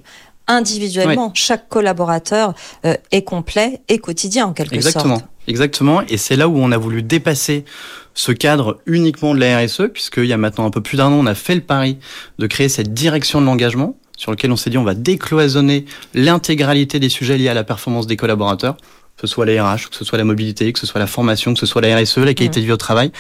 individuellement, 0.48 1.32
chaque 1.34 1.70
collaborateur 1.70 2.54
euh, 2.86 2.96
est 3.12 3.24
complet 3.24 3.82
et 3.88 4.00
quotidien 4.00 4.48
en 4.48 4.54
quelque 4.54 4.76
Exactement. 4.76 5.20
sorte. 5.20 5.30
Exactement. 5.48 6.02
Et 6.10 6.18
c'est 6.18 6.36
là 6.36 6.48
où 6.48 6.58
on 6.58 6.72
a 6.72 6.78
voulu 6.78 7.02
dépasser 7.02 7.66
ce 8.14 8.32
cadre 8.32 8.80
uniquement 8.86 9.34
de 9.34 9.40
la 9.40 9.60
RSE, 9.60 9.84
puisqu'il 9.94 10.26
y 10.26 10.34
a 10.34 10.38
maintenant 10.38 10.66
un 10.66 10.72
peu 10.72 10.82
plus 10.82 10.98
d'un 10.98 11.08
an, 11.08 11.14
on 11.14 11.26
a 11.26 11.36
fait 11.36 11.56
le 11.56 11.62
pari 11.62 11.98
de 12.38 12.48
créer 12.48 12.70
cette 12.70 12.94
direction 12.94 13.42
de 13.42 13.46
l'engagement 13.46 13.96
sur 14.18 14.32
lequel 14.32 14.52
on 14.52 14.58
s'est 14.58 14.70
dit 14.70 14.78
on 14.78 14.84
va 14.84 14.96
décloisonner 14.96 15.86
l'intégralité 16.14 17.00
des 17.00 17.08
sujets 17.08 17.38
liés 17.38 17.48
à 17.48 17.54
la 17.54 17.64
performance 17.64 18.06
des 18.06 18.18
collaborateurs 18.18 18.76
que 19.20 19.28
ce 19.28 19.34
soit 19.34 19.46
la 19.46 19.62
RH, 19.62 19.90
que 19.90 19.96
ce 19.98 20.06
soit 20.06 20.18
la 20.18 20.24
mobilité, 20.24 20.72
que 20.72 20.80
ce 20.80 20.88
soit 20.88 21.00
la 21.00 21.08
formation, 21.08 21.54
que 21.54 21.60
ce 21.60 21.66
soit 21.66 21.82
la 21.82 21.98
RSE, 21.98 22.18
la 22.20 22.34
qualité 22.34 22.60
mmh. 22.60 22.64
de 22.64 22.68
vie 22.68 22.72
au 22.72 22.78
travail. 22.78 23.12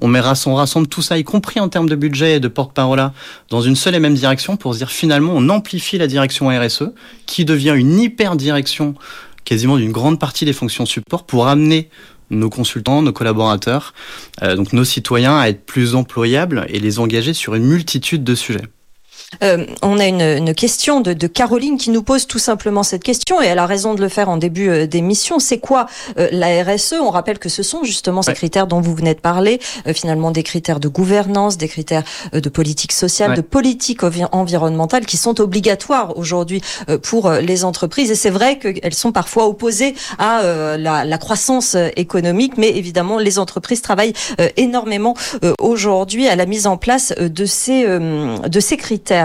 On, 0.00 0.06
met, 0.06 0.20
on 0.46 0.54
rassemble 0.54 0.86
tout 0.86 1.02
ça, 1.02 1.18
y 1.18 1.24
compris 1.24 1.58
en 1.58 1.68
termes 1.68 1.88
de 1.88 1.96
budget 1.96 2.36
et 2.36 2.40
de 2.40 2.46
porte-parole, 2.46 3.10
dans 3.50 3.60
une 3.60 3.74
seule 3.74 3.96
et 3.96 4.00
même 4.00 4.14
direction 4.14 4.56
pour 4.56 4.74
se 4.74 4.78
dire 4.78 4.90
finalement 4.90 5.32
on 5.34 5.48
amplifie 5.48 5.98
la 5.98 6.06
direction 6.06 6.48
RSE, 6.48 6.90
qui 7.26 7.44
devient 7.44 7.74
une 7.76 7.98
hyper 7.98 8.36
direction 8.36 8.94
quasiment 9.44 9.78
d'une 9.78 9.92
grande 9.92 10.20
partie 10.20 10.44
des 10.44 10.52
fonctions 10.52 10.86
support 10.86 11.24
pour 11.24 11.48
amener 11.48 11.88
nos 12.30 12.50
consultants, 12.50 13.02
nos 13.02 13.12
collaborateurs, 13.12 13.94
euh, 14.42 14.54
donc 14.54 14.72
nos 14.72 14.84
citoyens 14.84 15.38
à 15.38 15.48
être 15.48 15.64
plus 15.64 15.96
employables 15.96 16.66
et 16.68 16.78
les 16.78 17.00
engager 17.00 17.34
sur 17.34 17.54
une 17.56 17.64
multitude 17.64 18.22
de 18.22 18.34
sujets. 18.34 18.62
Euh, 19.42 19.66
on 19.82 19.98
a 19.98 20.06
une, 20.06 20.22
une 20.22 20.54
question 20.54 21.00
de, 21.00 21.12
de, 21.12 21.26
Caroline 21.26 21.76
qui 21.76 21.90
nous 21.90 22.02
pose 22.02 22.26
tout 22.26 22.38
simplement 22.38 22.82
cette 22.82 23.04
question 23.04 23.42
et 23.42 23.46
elle 23.46 23.58
a 23.58 23.66
raison 23.66 23.94
de 23.94 24.00
le 24.00 24.08
faire 24.08 24.30
en 24.30 24.38
début 24.38 24.70
euh, 24.70 24.86
d'émission. 24.86 25.38
C'est 25.38 25.58
quoi 25.58 25.86
euh, 26.18 26.28
la 26.32 26.64
RSE 26.64 26.94
On 27.00 27.10
rappelle 27.10 27.38
que 27.38 27.50
ce 27.50 27.62
sont 27.62 27.84
justement 27.84 28.22
ces 28.22 28.32
critères 28.32 28.66
dont 28.66 28.80
vous 28.80 28.94
venez 28.94 29.14
de 29.14 29.20
parler, 29.20 29.60
euh, 29.86 29.92
finalement 29.92 30.30
des 30.30 30.42
critères 30.42 30.80
de 30.80 30.88
gouvernance, 30.88 31.58
des 31.58 31.68
critères 31.68 32.04
de 32.32 32.48
politique 32.48 32.92
sociale, 32.92 33.34
de 33.34 33.42
politique 33.42 34.00
environnementale 34.32 35.04
qui 35.04 35.16
sont 35.16 35.40
obligatoires 35.40 36.16
aujourd'hui 36.16 36.62
pour 37.02 37.30
les 37.30 37.64
entreprises. 37.64 38.10
Et 38.10 38.14
c'est 38.14 38.30
vrai 38.30 38.58
qu'elles 38.58 38.94
sont 38.94 39.12
parfois 39.12 39.46
opposées 39.46 39.94
à 40.18 40.42
la, 40.76 41.04
la, 41.04 41.18
croissance 41.18 41.76
économique, 41.96 42.56
mais 42.56 42.68
évidemment 42.70 43.18
les 43.18 43.38
entreprises 43.38 43.82
travaillent 43.82 44.14
énormément 44.56 45.14
aujourd'hui 45.60 46.28
à 46.28 46.36
la 46.36 46.46
mise 46.46 46.66
en 46.66 46.76
place 46.76 47.12
de 47.18 47.44
ces 47.44 47.86
de 47.86 48.60
ces 48.60 48.76
critères. 48.76 49.17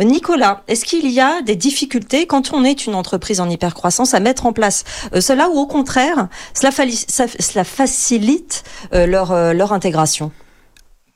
Nicolas, 0.00 0.62
est-ce 0.68 0.84
qu'il 0.84 1.10
y 1.10 1.20
a 1.20 1.42
des 1.42 1.56
difficultés 1.56 2.26
quand 2.26 2.52
on 2.52 2.64
est 2.64 2.86
une 2.86 2.94
entreprise 2.94 3.40
en 3.40 3.50
hypercroissance 3.50 4.14
à 4.14 4.20
mettre 4.20 4.46
en 4.46 4.52
place 4.52 4.84
euh, 5.14 5.20
cela 5.20 5.48
ou 5.48 5.58
au 5.58 5.66
contraire, 5.66 6.28
cela, 6.54 7.64
facilite 7.64 8.64
euh, 8.92 9.06
leur, 9.06 9.32
euh, 9.32 9.52
leur 9.52 9.72
intégration? 9.72 10.30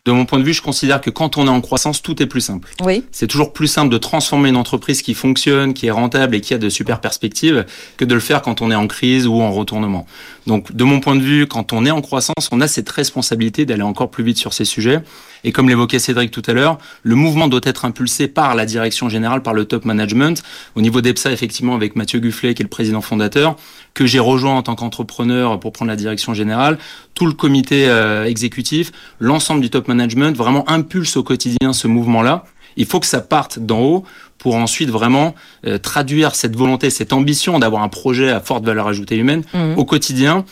De 0.05 0.11
mon 0.11 0.27
point 0.27 0.41
de 0.41 0.45
vue, 0.45 0.53
je 0.53 0.63
considère 0.63 1.01
que 1.01 1.11
quand 1.11 1.37
on 1.37 1.47
est 1.47 1.51
en 1.51 1.61
croissance, 1.61 2.03
tout 2.03 2.21
est 2.21 2.27
plus 2.27 2.41
simple. 2.41 2.75
Oui. 2.83 3.05
C'est 3.13 3.29
toujours 3.29 3.53
plus 3.53 3.69
simple 3.69 3.89
de 3.89 3.99
transformer 3.99 4.49
une 4.49 4.57
entreprise 4.57 5.01
qui 5.01 5.15
fonctionne, 5.15 5.75
qui 5.75 5.87
est 5.87 5.93
rentable 5.93 6.35
et 6.35 6.41
qui 6.41 6.55
a 6.55 6.59
de 6.59 6.69
super 6.69 7.01
perspectives 7.01 7.65
que 7.99 8.05
de 8.05 8.13
le 8.13 8.19
faire 8.19 8.43
quand 8.43 8.63
on 8.63 8.73
est 8.73 8.75
en 8.75 8.89
crise 8.89 9.29
ou 9.29 9.41
en 9.41 9.53
retournement. 9.53 10.05
Donc, 10.49 10.75
de 10.75 10.83
mon 10.83 10.99
point 10.99 11.15
de 11.15 11.21
vue, 11.21 11.47
quand 11.47 11.73
on 11.73 11.87
est 11.87 11.93
en 11.93 12.01
croissance, 12.01 12.49
on 12.51 12.61
a 12.61 12.67
cette 12.67 12.91
responsabilité 12.91 13.65
d'aller 13.65 13.83
encore 13.83 14.11
plus 14.11 14.25
vite 14.25 14.39
sur 14.39 14.53
ces 14.53 14.65
sujets. 14.65 15.03
Et 15.45 15.53
comme 15.53 15.69
l'évoquait 15.69 15.99
Cédric 15.99 16.31
tout 16.31 16.43
à 16.47 16.53
l'heure, 16.53 16.79
le 17.03 17.15
mouvement 17.15 17.49
doit 17.49 17.61
être 17.65 17.85
impulsé 17.85 18.29
par 18.29 18.55
la 18.55 18.65
direction 18.65 19.09
générale, 19.09 19.43
par 19.43 19.55
le 19.55 19.65
top 19.65 19.85
management. 19.85 20.43
Au 20.77 20.81
niveau 20.81 21.01
d'EPSA, 21.01 21.33
effectivement, 21.33 21.75
avec 21.75 21.97
Mathieu 21.97 22.21
Gufflet, 22.21 22.55
qui 22.55 22.63
est 22.63 22.65
le 22.65 22.69
président 22.71 23.01
fondateur, 23.01 23.57
que 23.95 24.07
j'ai 24.07 24.19
rejoint 24.19 24.55
en 24.55 24.63
tant 24.63 24.75
qu'entrepreneur 24.75 25.59
pour 25.61 25.73
prendre 25.73 25.91
la 25.91 25.97
direction 25.97 26.35
générale, 26.35 26.79
tout 27.15 27.27
le 27.27 27.33
comité 27.33 27.89
euh, 27.89 28.25
exécutif, 28.25 28.93
l'ensemble 29.19 29.61
du 29.61 29.71
top 29.71 29.89
management, 29.89 30.37
vraiment 30.37 30.69
impulse 30.71 31.17
au 31.17 31.23
quotidien 31.23 31.73
ce 31.73 31.89
mouvement-là. 31.89 32.45
Il 32.77 32.87
faut 32.87 33.01
que 33.01 33.07
ça 33.07 33.21
parte 33.21 33.59
d'en 33.59 33.81
haut 33.81 34.05
pour 34.39 34.57
ensuite 34.57 34.89
vraiment 34.89 35.35
euh, 35.67 35.79
traduire 35.79 36.35
cette 36.35 36.57
volonté, 36.57 36.91
cette 36.91 37.13
ambition 37.13 37.59
d'avoir 37.59 37.83
un 37.83 37.89
projet 37.89 38.31
à 38.31 38.41
forte 38.41 38.65
valeur 38.65 38.89
ajoutée 38.89 39.17
humaine 39.17 39.43
mmh. 39.53 39.75
au 39.77 39.85
quotidien 39.85 40.45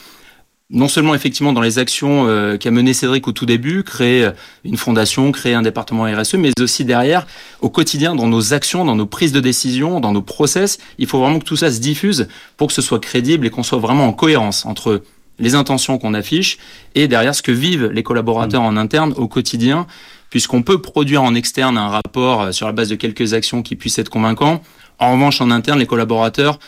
non 0.71 0.87
seulement 0.87 1.15
effectivement 1.15 1.53
dans 1.53 1.61
les 1.61 1.79
actions 1.79 2.27
euh, 2.29 2.57
qu'a 2.57 2.71
mené 2.71 2.95
Cédric 2.95 3.27
au 3.27 3.33
tout 3.33 3.47
début, 3.47 3.83
créer 3.83 4.25
euh, 4.25 4.31
une 4.65 4.77
fondation, 4.77 5.33
créer 5.33 5.55
un 5.55 5.63
département 5.63 6.05
RSE, 6.05 6.35
mais 6.35 6.53
aussi 6.61 6.85
derrière, 6.85 7.27
au 7.61 7.69
quotidien, 7.69 8.15
dans 8.15 8.29
nos 8.29 8.55
actions, 8.55 8.85
dans 8.85 8.95
nos 8.95 9.07
prises 9.07 9.33
de 9.33 9.41
décision, 9.41 9.99
dans 10.01 10.13
nos 10.13 10.23
process, 10.23 10.79
il 10.99 11.07
faut 11.07 11.19
vraiment 11.19 11.41
que 11.41 11.45
tout 11.45 11.57
ça 11.57 11.73
se 11.73 11.81
diffuse 11.81 12.29
pour 12.57 12.69
que 12.69 12.73
ce 12.73 12.83
soit 12.83 13.01
crédible 13.01 13.47
et 13.47 13.51
qu'on 13.51 13.65
soit 13.65 13.79
vraiment 13.79 14.07
en 14.07 14.13
cohérence 14.13 14.65
entre 14.65 15.03
les 15.41 15.55
intentions 15.55 15.99
qu'on 15.99 16.15
affiche 16.15 16.59
et 16.95 17.09
derrière 17.09 17.35
ce 17.35 17.43
que 17.43 17.53
vivent 17.53 17.87
les 17.87 18.03
collaborateurs 18.03 18.63
en 18.63 18.77
interne 18.77 19.13
au 19.17 19.27
quotidien, 19.27 19.87
puisqu'on 20.29 20.63
peut 20.63 20.81
produire 20.81 21.23
en 21.25 21.35
externe 21.35 21.79
un 21.79 21.89
rapport 21.89 22.43
euh, 22.43 22.53
sur 22.53 22.67
la 22.67 22.73
base 22.73 22.91
de 22.91 22.95
quelques 22.95 23.35
actions 23.35 23.63
qui 23.63 23.75
puissent 23.75 23.99
être 23.99 24.11
convaincants. 24.11 24.63
En 25.01 25.15
revanche, 25.15 25.41
en 25.41 25.51
interne, 25.51 25.79
les 25.79 25.87
collaborateurs 25.87 26.59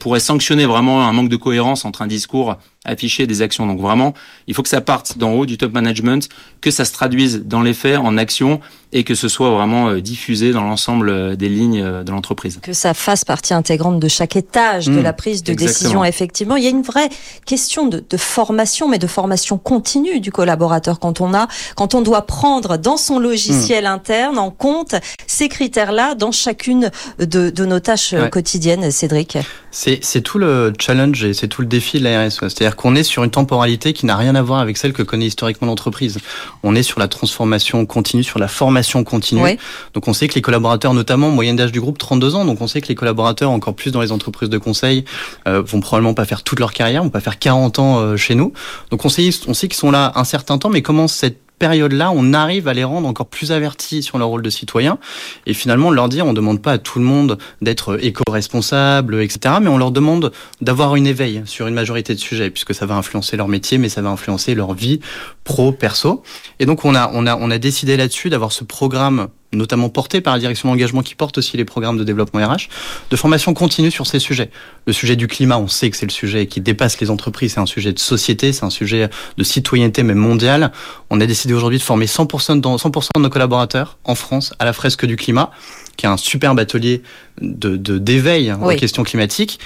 pourraient 0.00 0.18
sanctionner 0.18 0.66
vraiment 0.66 1.06
un 1.06 1.12
manque 1.12 1.28
de 1.28 1.36
cohérence 1.36 1.84
entre 1.84 2.02
un 2.02 2.08
discours 2.08 2.56
afficher 2.86 3.26
des 3.26 3.42
actions. 3.42 3.66
Donc 3.66 3.80
vraiment, 3.80 4.14
il 4.46 4.54
faut 4.54 4.62
que 4.62 4.68
ça 4.68 4.80
parte 4.80 5.18
d'en 5.18 5.32
haut 5.32 5.46
du 5.46 5.58
top 5.58 5.72
management, 5.72 6.28
que 6.60 6.70
ça 6.70 6.84
se 6.84 6.92
traduise 6.92 7.42
dans 7.44 7.60
les 7.60 7.74
faits, 7.74 7.98
en 7.98 8.16
action, 8.16 8.60
et 8.92 9.04
que 9.04 9.14
ce 9.14 9.28
soit 9.28 9.50
vraiment 9.50 9.88
euh, 9.88 10.00
diffusé 10.00 10.52
dans 10.52 10.62
l'ensemble 10.62 11.10
euh, 11.10 11.36
des 11.36 11.48
lignes 11.48 11.82
euh, 11.82 12.04
de 12.04 12.12
l'entreprise. 12.12 12.60
Que 12.62 12.72
ça 12.72 12.94
fasse 12.94 13.24
partie 13.24 13.52
intégrante 13.52 14.00
de 14.00 14.08
chaque 14.08 14.36
étage 14.36 14.86
de 14.86 14.92
mmh, 14.92 15.02
la 15.02 15.12
prise 15.12 15.42
de 15.42 15.54
décision. 15.54 16.04
Effectivement, 16.04 16.56
il 16.56 16.64
y 16.64 16.66
a 16.66 16.70
une 16.70 16.82
vraie 16.82 17.08
question 17.44 17.86
de, 17.86 18.02
de, 18.08 18.16
formation, 18.16 18.88
mais 18.88 18.98
de 18.98 19.06
formation 19.06 19.58
continue 19.58 20.20
du 20.20 20.30
collaborateur 20.30 21.00
quand 21.00 21.20
on 21.20 21.34
a, 21.34 21.48
quand 21.74 21.94
on 21.94 22.00
doit 22.00 22.22
prendre 22.22 22.78
dans 22.78 22.96
son 22.96 23.18
logiciel 23.18 23.84
mmh. 23.84 23.88
interne 23.88 24.38
en 24.38 24.50
compte 24.50 24.94
ces 25.26 25.48
critères-là 25.48 26.14
dans 26.14 26.32
chacune 26.32 26.90
de, 27.18 27.50
de 27.50 27.64
nos 27.64 27.80
tâches 27.80 28.14
quotidiennes. 28.30 28.90
Cédric? 28.90 29.36
C'est 29.70 30.22
tout 30.22 30.38
le 30.38 30.72
challenge 30.78 31.22
et 31.24 31.34
c'est 31.34 31.48
tout 31.48 31.60
le 31.60 31.66
défi 31.66 31.98
de 31.98 32.04
la 32.04 32.26
RSE. 32.26 32.40
C'est-à-dire 32.40 32.75
qu'on 32.76 32.94
est 32.94 33.02
sur 33.02 33.24
une 33.24 33.30
temporalité 33.30 33.92
qui 33.92 34.06
n'a 34.06 34.16
rien 34.16 34.34
à 34.34 34.42
voir 34.42 34.60
avec 34.60 34.76
celle 34.76 34.92
que 34.92 35.02
connaît 35.02 35.26
historiquement 35.26 35.66
l'entreprise. 35.66 36.18
On 36.62 36.74
est 36.74 36.82
sur 36.82 37.00
la 37.00 37.08
transformation 37.08 37.84
continue, 37.86 38.22
sur 38.22 38.38
la 38.38 38.48
formation 38.48 39.04
continue. 39.04 39.58
Donc 39.94 40.08
on 40.08 40.12
sait 40.12 40.28
que 40.28 40.34
les 40.34 40.42
collaborateurs, 40.42 40.94
notamment 40.94 41.30
moyenne 41.30 41.56
d'âge 41.56 41.72
du 41.72 41.80
groupe 41.80 41.98
32 41.98 42.34
ans, 42.34 42.44
donc 42.44 42.60
on 42.60 42.66
sait 42.66 42.80
que 42.80 42.88
les 42.88 42.94
collaborateurs, 42.94 43.50
encore 43.50 43.74
plus 43.74 43.90
dans 43.90 44.00
les 44.00 44.12
entreprises 44.12 44.50
de 44.50 44.58
conseil, 44.58 45.04
euh, 45.48 45.62
vont 45.62 45.80
probablement 45.80 46.14
pas 46.14 46.24
faire 46.24 46.42
toute 46.42 46.60
leur 46.60 46.72
carrière, 46.72 47.02
vont 47.02 47.10
pas 47.10 47.20
faire 47.20 47.38
40 47.38 47.78
ans 47.78 47.98
euh, 47.98 48.16
chez 48.16 48.34
nous. 48.34 48.52
Donc 48.90 49.04
on 49.04 49.08
sait, 49.08 49.30
on 49.48 49.54
sait 49.54 49.68
qu'ils 49.68 49.78
sont 49.78 49.90
là 49.90 50.12
un 50.14 50.24
certain 50.24 50.58
temps, 50.58 50.70
mais 50.70 50.82
comment 50.82 51.08
cette 51.08 51.45
période-là, 51.58 52.12
on 52.14 52.32
arrive 52.32 52.68
à 52.68 52.74
les 52.74 52.84
rendre 52.84 53.08
encore 53.08 53.26
plus 53.26 53.52
avertis 53.52 54.02
sur 54.02 54.18
leur 54.18 54.28
rôle 54.28 54.42
de 54.42 54.50
citoyen. 54.50 54.98
Et 55.46 55.54
finalement, 55.54 55.90
leur 55.90 56.08
dire, 56.08 56.26
on 56.26 56.30
ne 56.30 56.36
demande 56.36 56.62
pas 56.62 56.72
à 56.72 56.78
tout 56.78 56.98
le 56.98 57.04
monde 57.04 57.38
d'être 57.62 58.02
éco-responsable, 58.02 59.22
etc., 59.22 59.56
mais 59.60 59.68
on 59.68 59.78
leur 59.78 59.90
demande 59.90 60.32
d'avoir 60.60 60.96
une 60.96 61.06
éveil 61.06 61.42
sur 61.46 61.66
une 61.66 61.74
majorité 61.74 62.14
de 62.14 62.20
sujets, 62.20 62.50
puisque 62.50 62.74
ça 62.74 62.86
va 62.86 62.94
influencer 62.94 63.36
leur 63.36 63.48
métier, 63.48 63.78
mais 63.78 63.88
ça 63.88 64.02
va 64.02 64.10
influencer 64.10 64.54
leur 64.54 64.74
vie 64.74 65.00
pro, 65.44 65.72
perso. 65.72 66.22
Et 66.58 66.66
donc, 66.66 66.84
on 66.84 66.94
a, 66.94 67.10
on 67.12 67.26
a, 67.26 67.36
on 67.36 67.50
a 67.50 67.58
décidé 67.58 67.96
là-dessus 67.96 68.30
d'avoir 68.30 68.52
ce 68.52 68.64
programme 68.64 69.28
notamment 69.56 69.88
porté 69.88 70.20
par 70.20 70.34
la 70.34 70.40
direction 70.40 70.68
d'engagement 70.68 71.02
qui 71.02 71.14
porte 71.14 71.38
aussi 71.38 71.56
les 71.56 71.64
programmes 71.64 71.98
de 71.98 72.04
développement 72.04 72.46
RH, 72.46 72.68
de 73.10 73.16
formation 73.16 73.54
continue 73.54 73.90
sur 73.90 74.06
ces 74.06 74.18
sujets. 74.18 74.50
Le 74.86 74.92
sujet 74.92 75.16
du 75.16 75.26
climat, 75.26 75.58
on 75.58 75.68
sait 75.68 75.90
que 75.90 75.96
c'est 75.96 76.06
le 76.06 76.12
sujet 76.12 76.46
qui 76.46 76.60
dépasse 76.60 77.00
les 77.00 77.10
entreprises, 77.10 77.54
c'est 77.54 77.60
un 77.60 77.66
sujet 77.66 77.92
de 77.92 77.98
société, 77.98 78.52
c'est 78.52 78.64
un 78.64 78.70
sujet 78.70 79.08
de 79.36 79.44
citoyenneté 79.44 80.02
même 80.02 80.18
mondiale. 80.18 80.72
On 81.10 81.20
a 81.20 81.26
décidé 81.26 81.54
aujourd'hui 81.54 81.78
de 81.78 81.84
former 81.84 82.06
100%, 82.06 82.60
de, 82.60 82.78
100 82.78 82.90
de 83.16 83.20
nos 83.20 83.30
collaborateurs 83.30 83.98
en 84.04 84.14
France 84.14 84.54
à 84.58 84.64
la 84.64 84.72
fresque 84.72 85.06
du 85.06 85.16
climat, 85.16 85.50
qui 85.96 86.06
est 86.06 86.08
un 86.08 86.16
superbe 86.16 86.58
atelier 86.58 87.02
de 87.40 87.76
d'éveil 87.98 88.52
aux 88.52 88.74
questions 88.74 89.04
climatiques. 89.04 89.58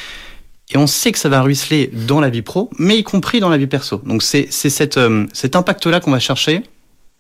Et 0.73 0.77
on 0.79 0.87
sait 0.87 1.11
que 1.13 1.19
ça 1.19 1.29
va 1.29 1.43
ruisseler 1.43 1.91
dans 1.93 2.21
la 2.21 2.31
vie 2.31 2.43
pro, 2.43 2.71
mais 2.79 2.99
y 2.99 3.03
compris 3.03 3.41
dans 3.41 3.49
la 3.49 3.59
vie 3.59 3.67
perso. 3.67 4.01
Donc 4.05 4.23
c'est 4.23 4.49
euh, 4.97 5.27
cet 5.33 5.57
impact-là 5.57 6.01
qu'on 6.01 6.13
va 6.13 6.21
chercher 6.21 6.63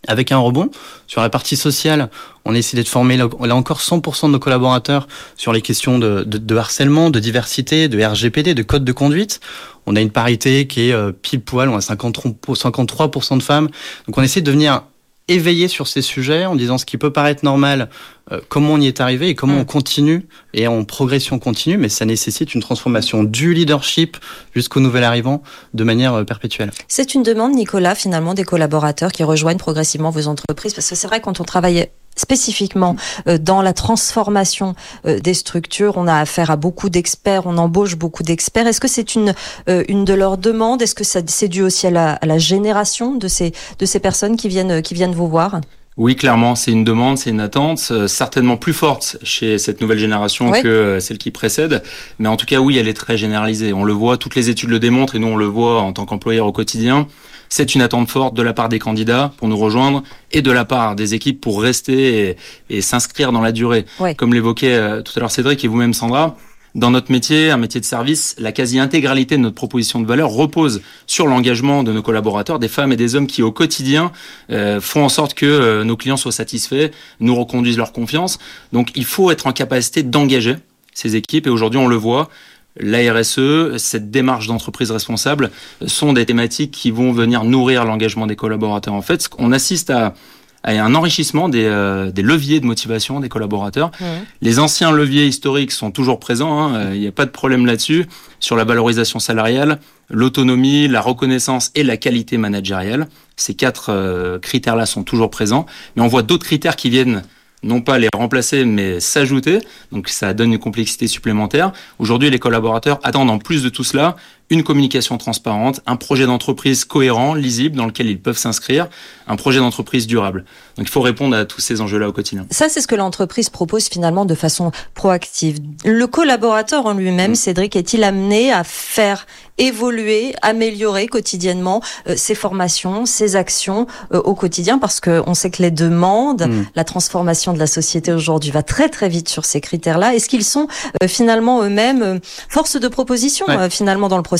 avec 0.08 0.32
un 0.32 0.38
rebond. 0.38 0.70
Sur 1.06 1.20
la 1.20 1.28
partie 1.28 1.56
sociale, 1.56 2.10
on 2.44 2.54
a 2.54 2.58
essayé 2.58 2.82
de 2.82 2.88
former 2.88 3.16
là 3.16 3.28
encore 3.54 3.80
100% 3.80 4.26
de 4.26 4.32
nos 4.32 4.38
collaborateurs 4.38 5.06
sur 5.36 5.52
les 5.52 5.60
questions 5.60 5.98
de, 5.98 6.24
de, 6.24 6.56
harcèlement, 6.56 7.10
de 7.10 7.20
diversité, 7.20 7.88
de 7.88 8.02
RGPD, 8.02 8.54
de 8.54 8.62
code 8.62 8.84
de 8.84 8.92
conduite. 8.92 9.40
On 9.86 9.96
a 9.96 10.00
une 10.00 10.10
parité 10.10 10.66
qui 10.66 10.88
est 10.88 10.92
euh, 10.92 11.12
pile 11.12 11.42
poil, 11.42 11.68
on 11.68 11.76
a 11.76 11.80
53% 11.80 13.38
de 13.38 13.42
femmes. 13.42 13.68
Donc 14.06 14.16
on 14.16 14.22
essaie 14.22 14.40
de 14.40 14.46
devenir 14.46 14.82
éveiller 15.28 15.68
sur 15.68 15.86
ces 15.86 16.02
sujets 16.02 16.46
en 16.46 16.56
disant 16.56 16.76
ce 16.76 16.84
qui 16.84 16.98
peut 16.98 17.12
paraître 17.12 17.44
normal, 17.44 17.88
euh, 18.32 18.40
comment 18.48 18.74
on 18.74 18.80
y 18.80 18.86
est 18.86 19.00
arrivé 19.00 19.28
et 19.28 19.34
comment 19.34 19.54
mm. 19.54 19.60
on 19.60 19.64
continue 19.64 20.26
et 20.54 20.66
en 20.66 20.84
progression 20.84 21.38
continue, 21.38 21.76
mais 21.76 21.88
ça 21.88 22.04
nécessite 22.04 22.54
une 22.54 22.60
transformation 22.60 23.22
du 23.22 23.54
leadership 23.54 24.16
jusqu'au 24.54 24.80
nouvel 24.80 25.04
arrivant 25.04 25.42
de 25.72 25.84
manière 25.84 26.14
euh, 26.14 26.24
perpétuelle. 26.24 26.70
C'est 26.88 27.14
une 27.14 27.22
demande, 27.22 27.54
Nicolas, 27.54 27.94
finalement, 27.94 28.34
des 28.34 28.44
collaborateurs 28.44 29.12
qui 29.12 29.22
rejoignent 29.22 29.58
progressivement 29.58 30.10
vos 30.10 30.26
entreprises, 30.26 30.74
parce 30.74 30.88
que 30.88 30.96
c'est 30.96 31.06
vrai 31.06 31.20
quand 31.20 31.40
on 31.40 31.44
travaille 31.44 31.88
spécifiquement 32.16 32.96
euh, 33.26 33.38
dans 33.38 33.62
la 33.62 33.72
transformation 33.72 34.74
des 35.04 35.34
structures. 35.34 35.94
On 35.96 36.06
a 36.06 36.16
affaire 36.16 36.50
à 36.50 36.56
beaucoup 36.56 36.90
d'experts, 36.90 37.42
on 37.46 37.58
embauche 37.58 37.96
beaucoup 37.96 38.22
d'experts. 38.22 38.66
Est-ce 38.66 38.80
que 38.80 38.88
c'est 38.88 39.14
une, 39.14 39.34
une 39.66 40.04
de 40.04 40.14
leurs 40.14 40.38
demandes? 40.38 40.82
Est-ce 40.82 40.94
que 40.94 41.04
c'est 41.04 41.48
dû 41.48 41.62
aussi 41.62 41.86
à 41.86 41.90
la, 41.90 42.12
à 42.12 42.26
la, 42.26 42.38
génération 42.38 43.14
de 43.14 43.28
ces, 43.28 43.52
de 43.78 43.86
ces 43.86 44.00
personnes 44.00 44.36
qui 44.36 44.48
viennent, 44.48 44.82
qui 44.82 44.94
viennent 44.94 45.14
vous 45.14 45.28
voir? 45.28 45.60
Oui, 46.00 46.16
clairement, 46.16 46.54
c'est 46.54 46.70
une 46.70 46.82
demande, 46.82 47.18
c'est 47.18 47.28
une 47.28 47.40
attente, 47.40 47.88
euh, 47.90 48.08
certainement 48.08 48.56
plus 48.56 48.72
forte 48.72 49.18
chez 49.22 49.58
cette 49.58 49.82
nouvelle 49.82 49.98
génération 49.98 50.50
que 50.50 50.66
euh, 50.66 50.98
celle 50.98 51.18
qui 51.18 51.30
précède. 51.30 51.82
Mais 52.18 52.26
en 52.26 52.38
tout 52.38 52.46
cas, 52.46 52.58
oui, 52.58 52.78
elle 52.78 52.88
est 52.88 52.94
très 52.94 53.18
généralisée. 53.18 53.74
On 53.74 53.84
le 53.84 53.92
voit, 53.92 54.16
toutes 54.16 54.34
les 54.34 54.48
études 54.48 54.70
le 54.70 54.78
démontrent 54.78 55.16
et 55.16 55.18
nous, 55.18 55.26
on 55.26 55.36
le 55.36 55.44
voit 55.44 55.82
en 55.82 55.92
tant 55.92 56.06
qu'employeur 56.06 56.46
au 56.46 56.52
quotidien. 56.52 57.06
C'est 57.50 57.74
une 57.74 57.82
attente 57.82 58.08
forte 58.08 58.32
de 58.32 58.40
la 58.40 58.54
part 58.54 58.70
des 58.70 58.78
candidats 58.78 59.32
pour 59.36 59.46
nous 59.48 59.58
rejoindre 59.58 60.02
et 60.32 60.40
de 60.40 60.50
la 60.50 60.64
part 60.64 60.96
des 60.96 61.12
équipes 61.12 61.38
pour 61.38 61.60
rester 61.60 62.34
et, 62.70 62.80
s'inscrire 62.80 63.30
dans 63.30 63.42
la 63.42 63.52
durée. 63.52 63.84
Comme 64.16 64.32
l'évoquait 64.32 64.72
euh, 64.72 65.02
tout 65.02 65.12
à 65.16 65.20
l'heure 65.20 65.30
Cédric 65.30 65.62
et 65.66 65.68
vous-même 65.68 65.92
Sandra, 65.92 66.34
dans 66.74 66.90
notre 66.90 67.10
métier, 67.10 67.50
un 67.50 67.56
métier 67.56 67.80
de 67.80 67.84
service, 67.84 68.36
la 68.38 68.52
quasi-intégralité 68.52 69.36
de 69.36 69.42
notre 69.42 69.56
proposition 69.56 70.00
de 70.00 70.06
valeur 70.06 70.30
repose 70.30 70.82
sur 71.06 71.26
l'engagement 71.26 71.82
de 71.82 71.92
nos 71.92 72.02
collaborateurs, 72.02 72.58
des 72.58 72.68
femmes 72.68 72.92
et 72.92 72.96
des 72.96 73.16
hommes 73.16 73.26
qui 73.26 73.42
au 73.42 73.50
quotidien 73.50 74.12
euh, 74.50 74.80
font 74.80 75.04
en 75.04 75.08
sorte 75.08 75.34
que 75.34 75.46
euh, 75.46 75.84
nos 75.84 75.96
clients 75.96 76.16
soient 76.16 76.32
satisfaits, 76.32 76.90
nous 77.18 77.34
reconduisent 77.34 77.78
leur 77.78 77.92
confiance. 77.92 78.38
Donc 78.72 78.92
il 78.94 79.04
faut 79.04 79.30
être 79.30 79.46
en 79.46 79.52
capacité 79.52 80.02
d'engager 80.02 80.56
ces 80.94 81.16
équipes 81.16 81.46
et 81.46 81.50
aujourd'hui 81.50 81.80
on 81.80 81.88
le 81.88 81.96
voit. 81.96 82.28
La 82.76 83.12
RSE, 83.12 83.76
cette 83.78 84.12
démarche 84.12 84.46
d'entreprise 84.46 84.92
responsable 84.92 85.50
sont 85.86 86.12
des 86.12 86.24
thématiques 86.24 86.70
qui 86.70 86.92
vont 86.92 87.12
venir 87.12 87.42
nourrir 87.42 87.84
l'engagement 87.84 88.28
des 88.28 88.36
collaborateurs. 88.36 88.94
En 88.94 89.02
fait, 89.02 89.28
on 89.38 89.50
assiste 89.50 89.90
à 89.90 90.14
à 90.62 90.72
un 90.72 90.94
enrichissement 90.94 91.48
des, 91.48 91.64
euh, 91.64 92.10
des, 92.10 92.22
leviers 92.22 92.60
de 92.60 92.66
motivation 92.66 93.20
des 93.20 93.28
collaborateurs. 93.28 93.90
Mmh. 94.00 94.04
Les 94.42 94.58
anciens 94.58 94.92
leviers 94.92 95.26
historiques 95.26 95.72
sont 95.72 95.90
toujours 95.90 96.20
présents, 96.20 96.60
hein, 96.60 96.74
euh, 96.74 96.90
il 96.94 97.00
n'y 97.00 97.06
a 97.06 97.12
pas 97.12 97.24
de 97.24 97.30
problème 97.30 97.66
là-dessus, 97.66 98.06
sur 98.40 98.56
la 98.56 98.64
valorisation 98.64 99.18
salariale, 99.18 99.80
l'autonomie, 100.10 100.88
la 100.88 101.00
reconnaissance 101.00 101.70
et 101.74 101.82
la 101.82 101.96
qualité 101.96 102.36
managériale. 102.36 103.08
Ces 103.36 103.54
quatre 103.54 103.90
euh, 103.90 104.38
critères-là 104.38 104.86
sont 104.86 105.02
toujours 105.02 105.30
présents, 105.30 105.66
mais 105.96 106.02
on 106.02 106.08
voit 106.08 106.22
d'autres 106.22 106.44
critères 106.44 106.76
qui 106.76 106.90
viennent 106.90 107.22
non 107.62 107.82
pas 107.82 107.98
les 107.98 108.08
remplacer, 108.14 108.64
mais 108.64 109.00
s'ajouter. 109.00 109.58
Donc 109.92 110.08
ça 110.08 110.32
donne 110.34 110.52
une 110.52 110.58
complexité 110.58 111.06
supplémentaire. 111.06 111.72
Aujourd'hui, 111.98 112.30
les 112.30 112.38
collaborateurs 112.38 113.00
attendent 113.02 113.30
en 113.30 113.38
plus 113.38 113.62
de 113.62 113.68
tout 113.68 113.84
cela 113.84 114.16
une 114.50 114.64
communication 114.64 115.16
transparente, 115.16 115.80
un 115.86 115.94
projet 115.94 116.26
d'entreprise 116.26 116.84
cohérent, 116.84 117.34
lisible, 117.34 117.76
dans 117.76 117.86
lequel 117.86 118.08
ils 118.08 118.20
peuvent 118.20 118.36
s'inscrire, 118.36 118.88
un 119.28 119.36
projet 119.36 119.60
d'entreprise 119.60 120.08
durable. 120.08 120.44
Donc 120.76 120.88
il 120.88 120.90
faut 120.90 121.00
répondre 121.00 121.36
à 121.36 121.44
tous 121.44 121.60
ces 121.60 121.80
enjeux-là 121.80 122.08
au 122.08 122.12
quotidien. 122.12 122.46
Ça, 122.50 122.68
c'est 122.68 122.80
ce 122.80 122.88
que 122.88 122.96
l'entreprise 122.96 123.48
propose 123.48 123.86
finalement 123.86 124.24
de 124.24 124.34
façon 124.34 124.72
proactive. 124.94 125.60
Le 125.84 126.04
collaborateur 126.08 126.86
en 126.86 126.94
lui-même, 126.94 127.32
mmh. 127.32 127.36
Cédric, 127.36 127.76
est-il 127.76 128.02
amené 128.02 128.52
à 128.52 128.64
faire 128.64 129.26
évoluer, 129.58 130.34
améliorer 130.42 131.06
quotidiennement 131.06 131.80
euh, 132.08 132.14
ses 132.16 132.34
formations, 132.34 133.06
ses 133.06 133.36
actions 133.36 133.86
euh, 134.12 134.20
au 134.20 134.34
quotidien? 134.34 134.78
Parce 134.78 134.98
que 134.98 135.22
on 135.26 135.34
sait 135.34 135.50
que 135.50 135.62
les 135.62 135.70
demandes, 135.70 136.48
mmh. 136.48 136.66
la 136.74 136.84
transformation 136.84 137.52
de 137.52 137.58
la 137.60 137.68
société 137.68 138.12
aujourd'hui 138.12 138.50
va 138.50 138.64
très 138.64 138.88
très 138.88 139.08
vite 139.08 139.28
sur 139.28 139.44
ces 139.44 139.60
critères-là. 139.60 140.16
Est-ce 140.16 140.28
qu'ils 140.28 140.44
sont 140.44 140.66
euh, 141.02 141.06
finalement 141.06 141.62
eux-mêmes 141.62 142.18
force 142.48 142.80
de 142.80 142.88
proposition 142.88 143.46
finalement 143.68 144.08
dans 144.08 144.16
le 144.16 144.22
processus 144.22 144.39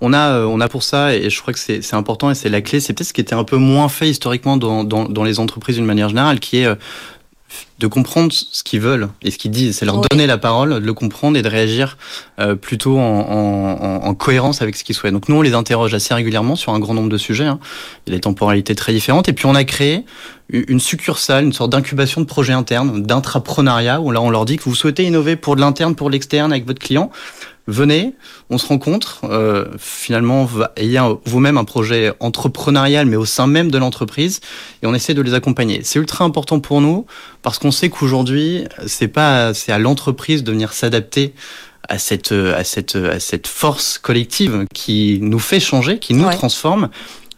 on 0.00 0.12
a, 0.12 0.32
euh, 0.32 0.44
on 0.44 0.60
a 0.60 0.68
pour 0.68 0.82
ça, 0.82 1.14
et 1.14 1.30
je 1.30 1.40
crois 1.40 1.52
que 1.52 1.58
c'est 1.58 1.94
important 1.94 2.30
et 2.30 2.34
c'est 2.34 2.48
la 2.48 2.60
clé, 2.60 2.80
c'est 2.80 2.92
peut-être 2.92 3.08
ce 3.08 3.12
qui 3.12 3.20
était 3.20 3.34
un 3.34 3.44
peu 3.44 3.56
moins 3.56 3.88
fait 3.88 4.08
historiquement 4.08 4.56
dans, 4.56 4.84
dans, 4.84 5.08
dans 5.08 5.24
les 5.24 5.40
entreprises 5.40 5.76
d'une 5.76 5.84
manière 5.84 6.08
générale, 6.08 6.40
qui 6.40 6.58
est 6.58 6.66
euh, 6.66 6.74
de 7.78 7.86
comprendre 7.86 8.32
ce 8.32 8.62
qu'ils 8.62 8.80
veulent 8.80 9.08
et 9.22 9.30
ce 9.30 9.38
qu'ils 9.38 9.50
disent. 9.50 9.76
C'est 9.76 9.86
leur 9.86 10.00
donner 10.00 10.26
la 10.26 10.38
parole, 10.38 10.74
de 10.74 10.86
le 10.86 10.94
comprendre 10.94 11.36
et 11.36 11.42
de 11.42 11.48
réagir 11.48 11.96
euh, 12.38 12.54
plutôt 12.54 12.98
en, 12.98 13.02
en, 13.02 14.06
en, 14.06 14.14
cohérence 14.14 14.62
avec 14.62 14.76
ce 14.76 14.84
qu'ils 14.84 14.94
souhaitent. 14.94 15.12
Donc 15.12 15.28
nous, 15.28 15.36
on 15.36 15.42
les 15.42 15.54
interroge 15.54 15.92
assez 15.92 16.14
régulièrement 16.14 16.54
sur 16.54 16.72
un 16.72 16.78
grand 16.78 16.94
nombre 16.94 17.08
de 17.08 17.18
sujets. 17.18 17.46
Hein. 17.46 17.58
Il 18.06 18.10
y 18.10 18.14
a 18.14 18.16
des 18.16 18.20
temporalités 18.20 18.74
très 18.74 18.92
différentes. 18.92 19.28
Et 19.28 19.32
puis 19.32 19.46
on 19.46 19.54
a 19.54 19.64
créé 19.64 20.04
une 20.50 20.80
succursale, 20.80 21.44
une 21.44 21.52
sorte 21.52 21.70
d'incubation 21.70 22.20
de 22.20 22.26
projets 22.26 22.52
internes, 22.52 23.02
d'intrapreneuriat, 23.02 24.00
où 24.00 24.10
là 24.10 24.20
on 24.20 24.30
leur 24.30 24.44
dit 24.44 24.58
que 24.58 24.64
vous 24.64 24.74
souhaitez 24.74 25.04
innover 25.04 25.36
pour 25.36 25.56
de 25.56 25.60
l'interne, 25.60 25.94
pour 25.94 26.10
l'externe 26.10 26.52
avec 26.52 26.66
votre 26.66 26.80
client 26.80 27.10
venez, 27.66 28.14
on 28.50 28.58
se 28.58 28.66
rencontre, 28.66 29.20
euh, 29.24 29.66
finalement, 29.78 30.48
ayez 30.76 31.00
vous-même 31.24 31.58
un 31.58 31.64
projet 31.64 32.12
entrepreneurial, 32.20 33.06
mais 33.06 33.16
au 33.16 33.24
sein 33.24 33.46
même 33.46 33.70
de 33.70 33.78
l'entreprise, 33.78 34.40
et 34.82 34.86
on 34.86 34.94
essaie 34.94 35.14
de 35.14 35.22
les 35.22 35.34
accompagner. 35.34 35.80
C'est 35.84 35.98
ultra 35.98 36.24
important 36.24 36.60
pour 36.60 36.80
nous, 36.80 37.06
parce 37.42 37.58
qu'on 37.58 37.70
sait 37.70 37.88
qu'aujourd'hui, 37.88 38.64
c'est 38.86 39.08
pas, 39.08 39.54
c'est 39.54 39.72
à 39.72 39.78
l'entreprise 39.78 40.44
de 40.44 40.52
venir 40.52 40.72
s'adapter 40.72 41.34
à 41.88 41.98
cette, 41.98 42.32
à 42.32 42.64
cette, 42.64 42.96
à 42.96 43.20
cette 43.20 43.46
force 43.46 43.98
collective 43.98 44.66
qui 44.72 45.18
nous 45.20 45.40
fait 45.40 45.60
changer, 45.60 45.98
qui 45.98 46.14
nous 46.14 46.30
transforme 46.30 46.88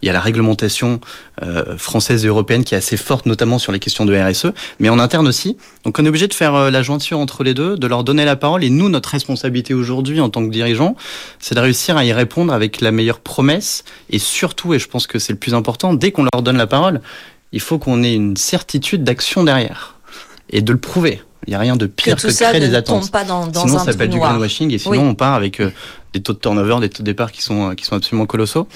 il 0.04 0.06
y 0.06 0.10
a 0.10 0.12
la 0.12 0.20
réglementation 0.20 1.00
euh, 1.42 1.78
française 1.78 2.26
et 2.26 2.28
européenne 2.28 2.62
qui 2.62 2.74
est 2.74 2.76
assez 2.76 2.98
forte, 2.98 3.24
notamment 3.24 3.58
sur 3.58 3.72
les 3.72 3.78
questions 3.78 4.04
de 4.04 4.14
RSE, 4.14 4.48
mais 4.78 4.90
en 4.90 4.98
interne 4.98 5.26
aussi. 5.26 5.56
Donc 5.84 5.98
on 5.98 6.04
est 6.04 6.08
obligé 6.08 6.28
de 6.28 6.34
faire 6.34 6.54
euh, 6.54 6.70
la 6.70 6.82
jointure 6.82 7.18
entre 7.18 7.42
les 7.42 7.54
deux, 7.54 7.78
de 7.78 7.86
leur 7.86 8.04
donner 8.04 8.26
la 8.26 8.36
parole. 8.36 8.64
Et 8.64 8.68
nous, 8.68 8.90
notre 8.90 9.08
responsabilité 9.08 9.72
aujourd'hui 9.72 10.20
en 10.20 10.28
tant 10.28 10.44
que 10.44 10.50
dirigeant, 10.50 10.94
c'est 11.38 11.54
de 11.54 11.60
réussir 11.60 11.96
à 11.96 12.04
y 12.04 12.12
répondre 12.12 12.52
avec 12.52 12.82
la 12.82 12.90
meilleure 12.90 13.20
promesse. 13.20 13.82
Et 14.10 14.18
surtout, 14.18 14.74
et 14.74 14.78
je 14.78 14.88
pense 14.88 15.06
que 15.06 15.18
c'est 15.18 15.32
le 15.32 15.38
plus 15.38 15.54
important, 15.54 15.94
dès 15.94 16.12
qu'on 16.12 16.26
leur 16.30 16.42
donne 16.42 16.58
la 16.58 16.66
parole, 16.66 17.00
il 17.52 17.60
faut 17.60 17.78
qu'on 17.78 18.02
ait 18.02 18.14
une 18.14 18.36
certitude 18.36 19.04
d'action 19.04 19.42
derrière 19.42 19.96
et 20.50 20.60
de 20.60 20.70
le 20.70 20.78
prouver. 20.78 21.22
Il 21.46 21.50
n'y 21.50 21.56
a 21.56 21.60
rien 21.60 21.76
de 21.76 21.86
pire 21.86 22.16
que, 22.16 22.26
de 22.26 22.32
créer 22.32 22.60
des 22.60 22.74
attentes. 22.74 23.10
Pas 23.10 23.24
dans, 23.24 23.46
dans 23.46 23.66
sinon, 23.66 23.78
ça 23.78 23.86
s'appelle 23.86 24.10
du 24.10 24.18
greenwashing 24.18 24.70
et 24.70 24.78
sinon, 24.78 25.08
on 25.08 25.14
part 25.14 25.32
avec 25.32 25.60
euh, 25.60 25.70
des 26.12 26.20
taux 26.20 26.34
de 26.34 26.38
turnover, 26.38 26.80
des 26.80 26.90
taux 26.90 27.02
de 27.02 27.06
départ 27.06 27.32
qui 27.32 27.40
sont, 27.42 27.74
qui 27.74 27.84
sont 27.84 27.96
absolument 27.96 28.26
colossaux. 28.26 28.68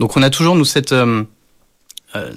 Donc 0.00 0.16
on 0.16 0.22
a 0.22 0.30
toujours 0.30 0.56
nous 0.56 0.64
cette, 0.64 0.92
euh, 0.92 1.24
euh, 2.16 2.32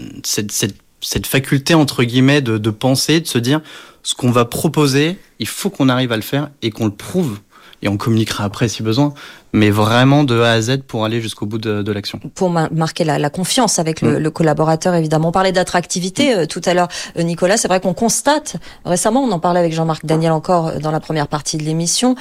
faculté 1.26 1.74
entre 1.74 2.04
guillemets 2.04 2.41
de 2.41 2.70
penser, 2.70 3.22
de 3.22 3.28
se 3.28 3.38
dire 3.38 3.62
ce 4.08 4.15
qu'on 4.15 4.32
va 4.32 4.46
proposer, 4.46 5.17
il 5.39 5.48
faut 5.48 5.70
qu'on 5.70 5.89
arrive 5.89 6.13
à 6.13 6.15
le 6.15 6.22
faire 6.22 6.50
et 6.62 6.70
qu'on 6.70 6.86
le 6.86 6.93
prouve. 6.93 7.39
Et 7.82 7.89
on 7.89 7.98
communiquera 7.98 8.46
après 8.46 8.70
si 8.70 8.82
besoin 8.82 9.13
mais 9.53 9.69
vraiment 9.69 10.23
de 10.23 10.39
A 10.41 10.51
à 10.51 10.62
Z 10.62 10.79
pour 10.88 11.05
aller 11.05 11.21
jusqu'au 11.21 11.45
bout 11.45 11.57
de, 11.57 11.81
de 11.81 11.91
l'action. 11.91 12.19
Pour 12.36 12.49
marquer 12.49 13.03
la, 13.03 13.17
la, 13.19 13.29
confiance 13.29 13.79
avec 13.79 14.01
le, 14.01 14.19
mm. 14.19 14.23
le, 14.23 14.31
collaborateur, 14.31 14.93
évidemment. 14.95 15.29
On 15.29 15.31
parlait 15.31 15.51
d'attractivité 15.51 16.36
mm. 16.36 16.39
euh, 16.39 16.45
tout 16.45 16.62
à 16.65 16.73
l'heure, 16.73 16.88
euh, 17.17 17.23
Nicolas. 17.23 17.57
C'est 17.57 17.67
vrai 17.67 17.79
qu'on 17.79 17.93
constate, 17.93 18.57
récemment, 18.86 19.21
on 19.21 19.31
en 19.31 19.39
parlait 19.39 19.60
avec 19.60 19.73
Jean-Marc 19.73 20.05
Daniel 20.05 20.31
encore 20.31 20.67
euh, 20.67 20.79
dans 20.79 20.91
la 20.91 20.99
première 20.99 21.27
partie 21.27 21.57
de 21.57 21.63
l'émission, 21.63 22.15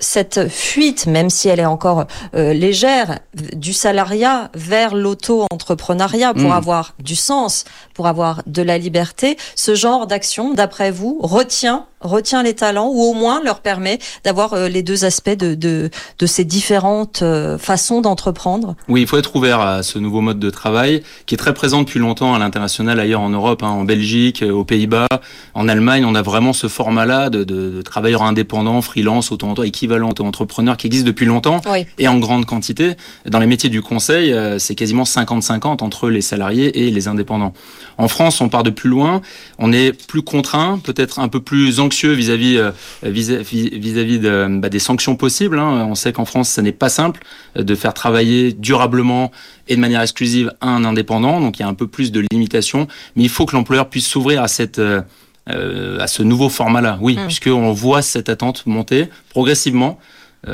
cette 0.00 0.48
fuite, 0.48 1.06
même 1.06 1.30
si 1.30 1.48
elle 1.48 1.60
est 1.60 1.66
encore 1.66 2.06
légère, 2.32 3.20
du 3.54 3.72
salariat 3.72 4.50
vers 4.54 4.94
l'auto-entrepreneuriat 4.94 6.34
pour 6.34 6.50
mm. 6.50 6.52
avoir 6.52 6.94
du 6.98 7.16
sens, 7.16 7.64
pour 7.94 8.06
avoir 8.06 8.42
de 8.46 8.62
la 8.62 8.78
liberté. 8.78 9.36
Ce 9.54 9.74
genre 9.74 10.06
d'action, 10.06 10.54
d'après 10.54 10.90
vous, 10.90 11.18
retient 11.22 11.86
retient 12.00 12.44
les 12.44 12.54
talents 12.54 12.90
ou 12.92 13.02
au 13.02 13.12
moins 13.12 13.42
leur 13.42 13.58
permet 13.58 13.98
d'avoir 14.22 14.68
les 14.68 14.84
deux 14.84 15.04
aspects 15.04 15.30
de, 15.30 15.56
de, 15.56 15.90
de 16.20 16.26
ces 16.26 16.44
différents 16.44 16.67
différentes 16.68 17.22
euh, 17.22 17.56
façons 17.56 18.02
d'entreprendre 18.02 18.76
Oui, 18.88 19.00
il 19.00 19.06
faut 19.06 19.16
être 19.16 19.34
ouvert 19.34 19.60
à 19.60 19.82
ce 19.82 19.98
nouveau 19.98 20.20
mode 20.20 20.38
de 20.38 20.50
travail 20.50 21.02
qui 21.24 21.34
est 21.34 21.38
très 21.38 21.54
présent 21.54 21.80
depuis 21.80 21.98
longtemps 21.98 22.34
à 22.34 22.38
l'international, 22.38 23.00
ailleurs 23.00 23.22
en 23.22 23.30
Europe, 23.30 23.62
hein, 23.62 23.70
en 23.70 23.84
Belgique, 23.84 24.44
aux 24.46 24.64
Pays-Bas, 24.64 25.06
en 25.54 25.66
Allemagne. 25.66 26.04
On 26.04 26.14
a 26.14 26.20
vraiment 26.20 26.52
ce 26.52 26.68
format-là 26.68 27.30
de, 27.30 27.42
de, 27.42 27.70
de 27.70 27.80
travailleurs 27.80 28.22
indépendants, 28.22 28.82
freelance, 28.82 29.32
auto 29.32 29.62
équivalent 29.62 30.10
auto-entrepreneur 30.10 30.76
qui 30.76 30.88
existe 30.88 31.06
depuis 31.06 31.24
longtemps 31.24 31.62
et 31.96 32.06
en 32.06 32.18
grande 32.18 32.44
quantité. 32.44 32.96
Dans 33.24 33.38
les 33.38 33.46
métiers 33.46 33.70
du 33.70 33.80
conseil, 33.80 34.34
euh, 34.34 34.58
c'est 34.58 34.74
quasiment 34.74 35.04
50-50 35.04 35.82
entre 35.82 36.10
les 36.10 36.20
salariés 36.20 36.86
et 36.86 36.90
les 36.90 37.08
indépendants. 37.08 37.54
En 37.96 38.08
France, 38.08 38.42
on 38.42 38.50
part 38.50 38.62
de 38.62 38.70
plus 38.70 38.90
loin. 38.90 39.22
On 39.58 39.72
est 39.72 39.92
plus 40.06 40.20
contraint, 40.20 40.78
peut-être 40.84 41.18
un 41.18 41.28
peu 41.28 41.40
plus 41.40 41.80
anxieux 41.80 42.12
vis-à-vis 42.12 42.58
euh, 42.58 42.72
de, 43.02 44.58
bah, 44.58 44.68
des 44.68 44.78
sanctions 44.78 45.16
possibles. 45.16 45.58
Hein. 45.58 45.86
On 45.88 45.94
sait 45.94 46.12
qu'en 46.12 46.26
France, 46.26 46.57
ce 46.58 46.62
n'est 46.62 46.72
pas 46.72 46.88
simple 46.88 47.20
euh, 47.56 47.62
de 47.62 47.74
faire 47.76 47.94
travailler 47.94 48.52
durablement 48.52 49.30
et 49.68 49.76
de 49.76 49.80
manière 49.80 50.02
exclusive 50.02 50.52
un 50.60 50.84
indépendant. 50.84 51.40
Donc 51.40 51.58
il 51.58 51.62
y 51.62 51.64
a 51.64 51.68
un 51.68 51.74
peu 51.74 51.86
plus 51.86 52.10
de 52.10 52.24
limitations, 52.32 52.88
mais 53.14 53.22
il 53.22 53.28
faut 53.28 53.46
que 53.46 53.54
l'employeur 53.54 53.88
puisse 53.88 54.08
s'ouvrir 54.08 54.42
à 54.42 54.48
cette 54.48 54.80
euh, 54.80 55.02
euh, 55.50 56.00
à 56.00 56.08
ce 56.08 56.22
nouveau 56.24 56.48
format-là. 56.48 56.98
Oui, 57.00 57.16
mmh. 57.16 57.26
puisqu'on 57.26 57.72
voit 57.72 58.02
cette 58.02 58.28
attente 58.28 58.66
monter 58.66 59.08
progressivement. 59.30 59.98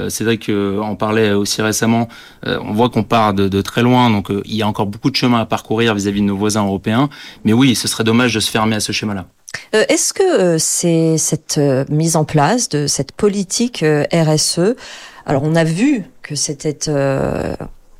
c'est 0.08 0.24
vrai 0.24 0.38
qu'on 0.38 0.96
parlait 0.96 1.32
aussi 1.32 1.62
récemment, 1.62 2.08
on 2.46 2.72
voit 2.72 2.88
qu'on 2.90 3.02
part 3.02 3.34
de, 3.34 3.60
très 3.60 3.82
loin, 3.82 4.08
donc 4.08 4.28
il 4.44 4.54
y 4.54 4.62
a 4.62 4.68
encore 4.68 4.86
beaucoup 4.86 5.10
de 5.10 5.16
chemin 5.16 5.40
à 5.40 5.46
parcourir 5.46 5.94
vis-à-vis 5.94 6.20
de 6.20 6.26
nos 6.26 6.36
voisins 6.36 6.64
européens. 6.64 7.08
Mais 7.44 7.52
oui, 7.52 7.74
ce 7.74 7.88
serait 7.88 8.04
dommage 8.04 8.32
de 8.34 8.40
se 8.40 8.50
fermer 8.50 8.76
à 8.76 8.80
ce 8.80 8.92
schéma-là. 8.92 9.26
Est-ce 9.72 10.12
que 10.14 10.58
c'est 10.58 11.18
cette 11.18 11.60
mise 11.90 12.14
en 12.14 12.24
place 12.24 12.68
de 12.68 12.86
cette 12.86 13.12
politique 13.12 13.84
RSE 14.12 14.74
alors 15.26 15.42
on 15.44 15.54
a 15.54 15.64
vu 15.64 16.04
que 16.22 16.34
c'était 16.34 16.88
euh, 16.88 17.54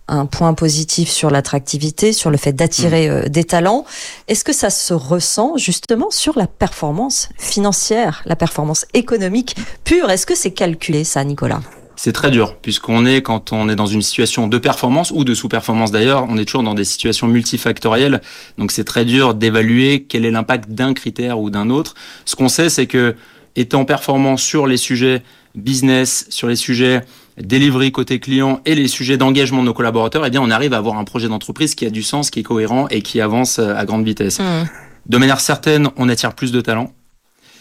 un 0.08 0.26
point 0.26 0.54
positif 0.54 1.08
sur 1.08 1.30
l'attractivité, 1.30 2.12
sur 2.12 2.30
le 2.30 2.36
fait 2.36 2.52
d'attirer 2.52 3.08
mm. 3.08 3.12
euh, 3.12 3.28
des 3.28 3.44
talents. 3.44 3.84
Est-ce 4.28 4.44
que 4.44 4.52
ça 4.52 4.70
se 4.70 4.94
ressent 4.94 5.56
justement 5.56 6.10
sur 6.10 6.38
la 6.38 6.46
performance 6.46 7.30
financière, 7.38 8.22
la 8.26 8.36
performance 8.36 8.86
économique 8.94 9.56
pure? 9.84 10.10
Est-ce 10.10 10.26
que 10.26 10.34
c'est 10.34 10.52
calculé 10.52 11.04
ça, 11.04 11.24
Nicolas? 11.24 11.60
C'est 11.96 12.12
très 12.12 12.30
dur, 12.32 12.56
puisqu'on 12.56 13.06
est, 13.06 13.22
quand 13.22 13.52
on 13.52 13.68
est 13.68 13.76
dans 13.76 13.86
une 13.86 14.02
situation 14.02 14.48
de 14.48 14.58
performance 14.58 15.12
ou 15.12 15.24
de 15.24 15.32
sous-performance 15.32 15.92
d'ailleurs, 15.92 16.26
on 16.28 16.36
est 16.36 16.44
toujours 16.44 16.64
dans 16.64 16.74
des 16.74 16.84
situations 16.84 17.28
multifactorielles. 17.28 18.20
Donc 18.58 18.72
c'est 18.72 18.84
très 18.84 19.04
dur 19.04 19.34
d'évaluer 19.34 20.04
quel 20.08 20.24
est 20.24 20.32
l'impact 20.32 20.70
d'un 20.70 20.92
critère 20.92 21.38
ou 21.38 21.50
d'un 21.50 21.70
autre. 21.70 21.94
Ce 22.24 22.34
qu'on 22.34 22.48
sait, 22.48 22.68
c'est 22.68 22.86
que 22.86 23.14
étant 23.56 23.84
performant 23.84 24.36
sur 24.36 24.66
les 24.66 24.76
sujets 24.76 25.22
business, 25.54 26.26
sur 26.30 26.48
les 26.48 26.56
sujets 26.56 27.02
delivery 27.38 27.90
côté 27.90 28.20
client 28.20 28.60
et 28.64 28.74
les 28.74 28.88
sujets 28.88 29.16
d'engagement 29.16 29.60
de 29.60 29.66
nos 29.66 29.74
collaborateurs, 29.74 30.24
eh 30.24 30.30
bien, 30.30 30.40
on 30.40 30.50
arrive 30.50 30.72
à 30.72 30.78
avoir 30.78 30.98
un 30.98 31.04
projet 31.04 31.28
d'entreprise 31.28 31.74
qui 31.74 31.86
a 31.86 31.90
du 31.90 32.02
sens, 32.02 32.30
qui 32.30 32.40
est 32.40 32.44
cohérent 32.44 32.86
et 32.90 33.02
qui 33.02 33.20
avance 33.20 33.58
euh, 33.58 33.74
à 33.74 33.84
grande 33.84 34.04
vitesse. 34.04 34.38
Mmh. 34.38 34.68
De 35.06 35.18
manière 35.18 35.40
certaine, 35.40 35.88
on 35.96 36.08
attire 36.08 36.34
plus 36.34 36.52
de 36.52 36.60
talents. 36.60 36.92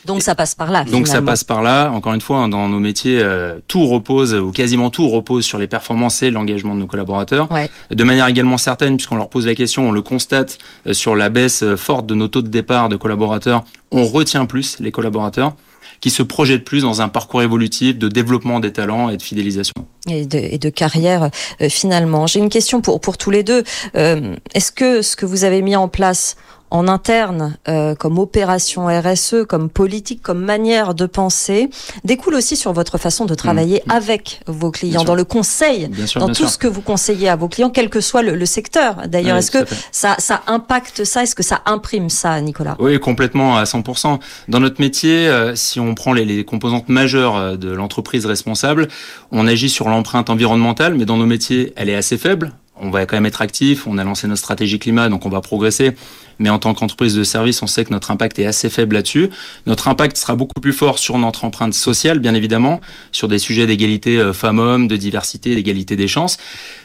Donc 0.06 0.22
ça 0.22 0.36
passe 0.36 0.56
par 0.56 0.70
là. 0.70 0.84
Donc 0.84 1.08
ça 1.08 1.22
passe 1.22 1.44
par 1.44 1.62
là. 1.62 1.90
Encore 1.92 2.14
une 2.14 2.22
fois, 2.22 2.40
hein, 2.40 2.50
dans 2.50 2.68
nos 2.68 2.80
métiers, 2.80 3.20
euh, 3.22 3.60
tout 3.68 3.86
repose 3.88 4.34
ou 4.34 4.52
quasiment 4.52 4.90
tout 4.90 5.08
repose 5.08 5.46
sur 5.46 5.58
les 5.58 5.68
performances 5.68 6.22
et 6.24 6.32
l'engagement 6.32 6.76
de 6.76 6.80
nos 6.80 6.88
collaborateurs. 6.88 7.52
Ouais. 7.52 7.70
De 7.90 8.04
manière 8.04 8.28
également 8.28 8.58
certaine, 8.58 8.98
puisqu'on 8.98 9.16
leur 9.16 9.30
pose 9.30 9.48
la 9.48 9.56
question, 9.56 9.90
on 9.90 9.92
le 9.92 10.02
constate 10.02 10.58
euh, 10.88 10.94
sur 10.94 11.16
la 11.16 11.30
baisse 11.30 11.64
euh, 11.64 11.78
forte 11.78 12.06
de 12.06 12.16
nos 12.16 12.28
taux 12.28 12.42
de 12.42 12.50
départ 12.50 12.90
de 12.90 12.98
collaborateurs, 12.98 13.64
on 13.92 14.06
retient 14.06 14.46
plus 14.46 14.80
les 14.80 14.92
collaborateurs 14.92 15.56
qui 16.04 16.10
se 16.10 16.22
projettent 16.22 16.66
plus 16.66 16.82
dans 16.82 17.02
un 17.02 17.08
parcours 17.08 17.44
évolutif 17.44 17.98
de 17.98 18.10
développement 18.10 18.60
des 18.60 18.74
talents 18.74 19.08
et 19.08 19.16
de 19.16 19.22
fidélisation. 19.22 19.74
Et 20.10 20.26
de, 20.26 20.38
et 20.38 20.58
de 20.58 20.70
carrière 20.70 21.30
euh, 21.62 21.70
finalement. 21.70 22.28
J'ai 22.28 22.40
une 22.40 22.50
question 22.50 22.82
pour, 22.82 23.00
pour 23.00 23.18
tous 23.18 23.32
les 23.32 23.42
deux. 23.42 23.64
Euh, 23.96 24.36
Est-ce 24.54 24.74
que 24.74 25.02
ce 25.02 25.16
que 25.16 25.26
vous 25.26 25.46
avez 25.46 25.62
mis 25.62 25.78
en 25.78 25.88
place 25.88 26.36
en 26.74 26.88
interne, 26.88 27.56
euh, 27.68 27.94
comme 27.94 28.18
opération 28.18 28.88
RSE, 28.88 29.46
comme 29.48 29.70
politique, 29.70 30.22
comme 30.24 30.40
manière 30.44 30.96
de 30.96 31.06
penser, 31.06 31.70
découle 32.04 32.34
aussi 32.34 32.56
sur 32.58 32.74
votre 32.74 32.98
façon 32.98 33.26
de 33.26 33.36
travailler 33.36 33.84
Mmh. 33.86 33.92
avec 33.92 34.42
vos 34.48 34.72
clients, 34.72 35.04
dans 35.04 35.14
le 35.14 35.24
conseil, 35.24 35.88
Bien 35.88 36.08
sûr, 36.08 36.20
dans 36.20 36.26
bien 36.26 36.34
tout 36.34 36.42
sûr. 36.44 36.50
ce 36.50 36.58
que 36.58 36.68
vous 36.68 36.82
conseillez 36.82 37.30
à 37.30 37.36
vos 37.36 37.48
clients, 37.48 37.70
quel 37.70 37.90
que 37.92 38.02
soit 38.02 38.24
le, 38.24 38.36
le 38.36 38.46
secteur. 38.48 39.08
D'ailleurs, 39.08 39.38
est-ce 39.38 39.52
que 39.52 39.60
ça, 39.92 40.16
ça 40.18 40.42
impacte 40.48 41.04
ça? 41.04 41.22
Est-ce 41.24 41.36
que 41.36 41.44
ça 41.44 41.62
imprime 41.68 42.10
ça, 42.10 42.42
Nicolas? 42.42 42.76
Oui, 42.80 43.00
complètement 43.00 43.56
à 43.56 43.66
100%. 43.66 44.20
Dans 44.48 44.60
notre 44.60 44.82
métier, 44.82 45.28
euh, 45.28 45.56
si 45.56 45.80
on 45.80 45.94
prend 45.94 46.12
les, 46.12 46.26
les 46.26 46.44
composantes 46.44 46.90
majeures 46.90 47.36
euh, 47.38 47.56
de 47.56 47.70
l'entreprise 47.72 48.26
responsable, 48.26 48.88
on 49.32 49.46
agit 49.48 49.70
sur 49.70 49.90
l'empreinte 49.90 50.32
environnementale, 50.32 50.96
mais 50.96 51.06
dans 51.06 51.18
nos 51.18 51.28
métiers, 51.28 51.72
elle 51.76 51.90
est 51.90 51.96
assez 51.96 52.18
faible. 52.18 52.52
On 52.84 52.90
va 52.90 53.06
quand 53.06 53.16
même 53.16 53.26
être 53.26 53.42
actif, 53.42 53.88
on 53.88 53.98
a 53.98 54.04
lancé 54.04 54.28
notre 54.28 54.40
stratégie 54.40 54.78
climat, 54.78 55.08
donc 55.08 55.26
on 55.26 55.30
va 55.30 55.40
progresser. 55.40 55.94
Mais 56.40 56.50
en 56.50 56.60
tant 56.60 56.74
qu'entreprise 56.74 57.16
de 57.16 57.24
service, 57.24 57.62
on 57.64 57.68
sait 57.68 57.86
que 57.86 57.92
notre 57.92 58.12
impact 58.12 58.40
est 58.40 58.46
assez 58.46 58.70
faible 58.70 58.96
là-dessus. 58.96 59.30
Notre 59.68 59.88
impact 59.88 60.18
sera 60.18 60.36
beaucoup 60.36 60.60
plus 60.60 60.74
fort 60.74 61.00
sur 61.00 61.18
notre 61.18 61.46
empreinte 61.46 61.74
sociale, 61.74 62.20
bien 62.20 62.34
évidemment, 62.34 62.82
sur 63.14 63.30
des 63.30 63.40
sujets 63.40 63.68
d'égalité 63.68 64.18
euh, 64.18 64.34
femmes-hommes, 64.34 64.90
de 64.90 64.98
diversité, 64.98 65.56
d'égalité 65.56 65.96
des 65.96 66.10
chances. 66.10 66.38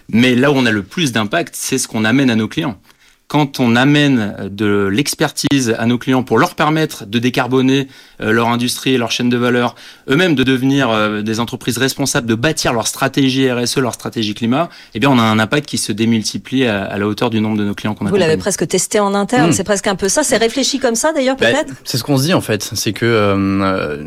Mais 0.08 0.36
là 0.36 0.52
où 0.52 0.54
on 0.54 0.66
a 0.66 0.70
le 0.70 0.84
plus 0.84 1.12
d'impact, 1.12 1.54
c'est 1.56 1.78
ce 1.78 1.88
qu'on 1.88 2.04
amène 2.04 2.30
à 2.30 2.36
nos 2.36 2.46
clients 2.46 2.78
quand 3.28 3.60
on 3.60 3.76
amène 3.76 4.48
de 4.50 4.88
l'expertise 4.90 5.74
à 5.78 5.84
nos 5.84 5.98
clients 5.98 6.22
pour 6.22 6.38
leur 6.38 6.54
permettre 6.54 7.04
de 7.04 7.18
décarboner 7.18 7.86
euh, 8.22 8.32
leur 8.32 8.48
industrie, 8.48 8.96
leur 8.96 9.10
chaîne 9.10 9.28
de 9.28 9.36
valeur, 9.36 9.74
eux-mêmes 10.08 10.34
de 10.34 10.42
devenir 10.42 10.88
euh, 10.88 11.20
des 11.20 11.38
entreprises 11.38 11.76
responsables, 11.76 12.26
de 12.26 12.34
bâtir 12.34 12.72
leur 12.72 12.86
stratégie 12.86 13.50
RSE, 13.50 13.76
leur 13.78 13.92
stratégie 13.92 14.32
climat, 14.34 14.70
eh 14.94 14.98
bien 14.98 15.10
on 15.10 15.18
a 15.18 15.22
un 15.22 15.38
impact 15.38 15.66
qui 15.68 15.76
se 15.76 15.92
démultiplie 15.92 16.64
à, 16.66 16.96
la 16.96 17.06
hauteur 17.06 17.28
du 17.28 17.40
nombre 17.42 17.58
de 17.58 17.64
nos 17.64 17.74
clients 17.74 17.94
qu'on 17.94 18.06
Vous 18.06 18.16
l'avez 18.16 18.38
presque 18.38 18.66
testé 18.66 18.98
en 18.98 19.14
interne, 19.14 19.50
Mmh. 19.50 19.52
c'est 19.52 19.64
presque 19.64 19.86
un 19.86 19.94
peu 19.94 20.08
ça. 20.08 20.22
C'est 20.22 20.38
réfléchi 20.38 20.78
comme 20.78 20.94
ça 20.94 21.12
d'ailleurs, 21.12 21.36
Bah, 21.36 21.50
peut-être? 21.52 21.74
c'est 21.84 21.98
ce 21.98 22.04
qu'on 22.04 22.16
se 22.16 22.22
dit 22.24 22.34
en 22.34 22.40
fait, 22.40 22.70
c'est 22.74 22.92
que 22.94 23.04
euh, 23.06 24.02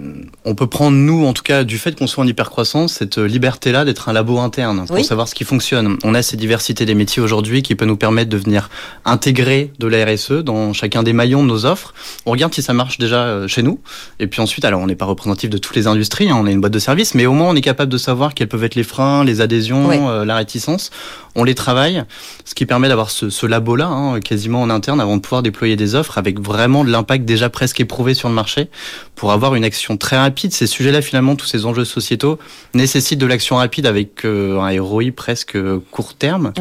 on 0.46 0.56
peut 0.56 0.68
prendre 0.68 0.98
nous, 0.98 1.26
en 1.26 1.34
tout 1.34 1.44
cas, 1.44 1.64
du 1.64 1.78
fait 1.78 1.96
qu'on 1.98 2.08
soit 2.08 2.24
en 2.24 2.28
hypercroissance, 2.28 2.94
cette 2.94 3.18
liberté-là 3.18 3.86
d'être 3.86 4.10
un 4.10 4.14
labo 4.14 4.40
interne 4.40 4.86
pour 4.88 4.96
Oui. 4.96 5.04
savoir 5.04 5.28
ce 5.28 5.36
qui 5.36 5.44
fonctionne. 5.44 5.98
On 6.04 6.16
a 6.16 6.22
cette 6.24 6.40
diversité 6.40 6.86
des 6.86 6.96
métiers 6.96 7.22
aujourd'hui 7.22 7.62
qui 7.62 7.76
peut 7.76 7.86
nous 7.86 7.98
permettre 7.98 8.30
de 8.32 8.38
venir 8.38 8.70
intégrer 9.12 9.72
de 9.80 9.88
la 9.88 10.06
RSE 10.06 10.32
dans 10.44 10.74
chacun 10.74 11.04
des 11.04 11.14
maillons 11.14 11.44
de 11.44 11.48
nos 11.48 11.66
offres. 11.66 11.94
On 12.26 12.32
regarde 12.32 12.54
si 12.54 12.62
ça 12.62 12.74
marche 12.74 12.98
déjà 12.98 13.24
euh, 13.24 13.48
chez 13.48 13.62
nous, 13.64 13.80
et 14.20 14.28
puis 14.28 14.42
ensuite, 14.42 14.64
alors 14.66 14.82
on 14.82 14.88
n'est 14.88 14.96
pas 14.96 15.06
représentatif 15.06 15.50
de 15.50 15.58
toutes 15.58 15.76
les 15.76 15.88
industries, 15.88 16.30
hein, 16.30 16.38
on 16.40 16.48
est 16.48 16.52
une 16.54 16.62
boîte 16.62 16.74
de 16.74 16.80
service, 16.80 17.14
mais 17.16 17.26
au 17.26 17.34
moins 17.34 17.50
on 17.50 17.56
est 17.56 17.62
capable 17.62 17.92
de 17.92 17.98
savoir 17.98 18.34
quels 18.34 18.48
peuvent 18.48 18.64
être 18.64 18.76
les 18.76 18.84
freins, 18.84 19.24
les 19.24 19.42
adhésions, 19.42 19.88
Oui. 19.90 19.98
euh, 20.00 20.26
la 20.26 20.36
réticence. 20.36 20.90
On 21.34 21.46
les 21.46 21.56
travaille, 21.56 22.04
ce 22.44 22.54
qui 22.56 22.66
permet 22.66 22.90
d'avoir 22.90 23.10
ce, 23.10 23.30
ce 23.30 23.46
labo-là, 23.46 23.88
hein, 23.88 24.20
quasiment 24.20 24.62
en 24.62 24.70
interne, 24.70 25.00
avant 25.00 25.16
de 25.16 25.22
pouvoir 25.22 25.42
déployer 25.44 25.78
des 25.78 25.96
offres 25.96 26.18
avec 26.18 26.40
vraiment 26.42 26.84
de 26.84 26.90
l'impact 26.92 27.24
déjà 27.24 27.50
presque 27.50 27.80
éprouvé 27.80 28.14
sur 28.14 28.28
le 28.28 28.36
marché, 28.36 28.68
pour 29.16 29.32
avoir 29.32 29.56
une 29.56 29.64
action 29.64 29.96
très 29.96 30.18
rapide. 30.18 30.52
Ces 30.52 30.68
sujets-là, 30.68 31.02
finalement, 31.02 31.36
tous 31.38 31.46
ces 31.46 31.66
enjeux 31.66 31.86
sociétaux 31.86 32.38
nécessitent 32.74 33.20
de 33.20 33.26
l'action 33.26 33.56
rapide 33.58 33.86
avec 33.86 34.26
euh, 34.26 34.60
un 34.60 34.82
ROI 34.82 35.12
presque 35.16 35.58
court 35.92 36.16
terme. 36.16 36.52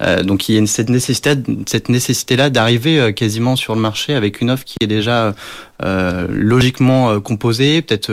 Euh, 0.00 0.22
donc 0.22 0.48
il 0.48 0.52
y 0.52 0.56
a 0.56 0.58
une, 0.60 0.66
cette 0.66 0.88
nécessité, 0.88 1.34
cette 1.66 1.90
nécessité-là 1.94 2.50
d'arriver 2.50 3.00
euh, 3.00 3.12
quasiment 3.12 3.56
sur 3.56 3.74
le 3.74 3.80
marché 3.80 4.14
avec 4.14 4.40
une 4.40 4.50
offre 4.50 4.64
qui 4.64 4.76
est 4.80 4.86
déjà 4.86 5.34
euh, 5.82 6.26
logiquement 6.28 7.10
euh, 7.10 7.20
composée, 7.20 7.80
peut-être 7.80 8.12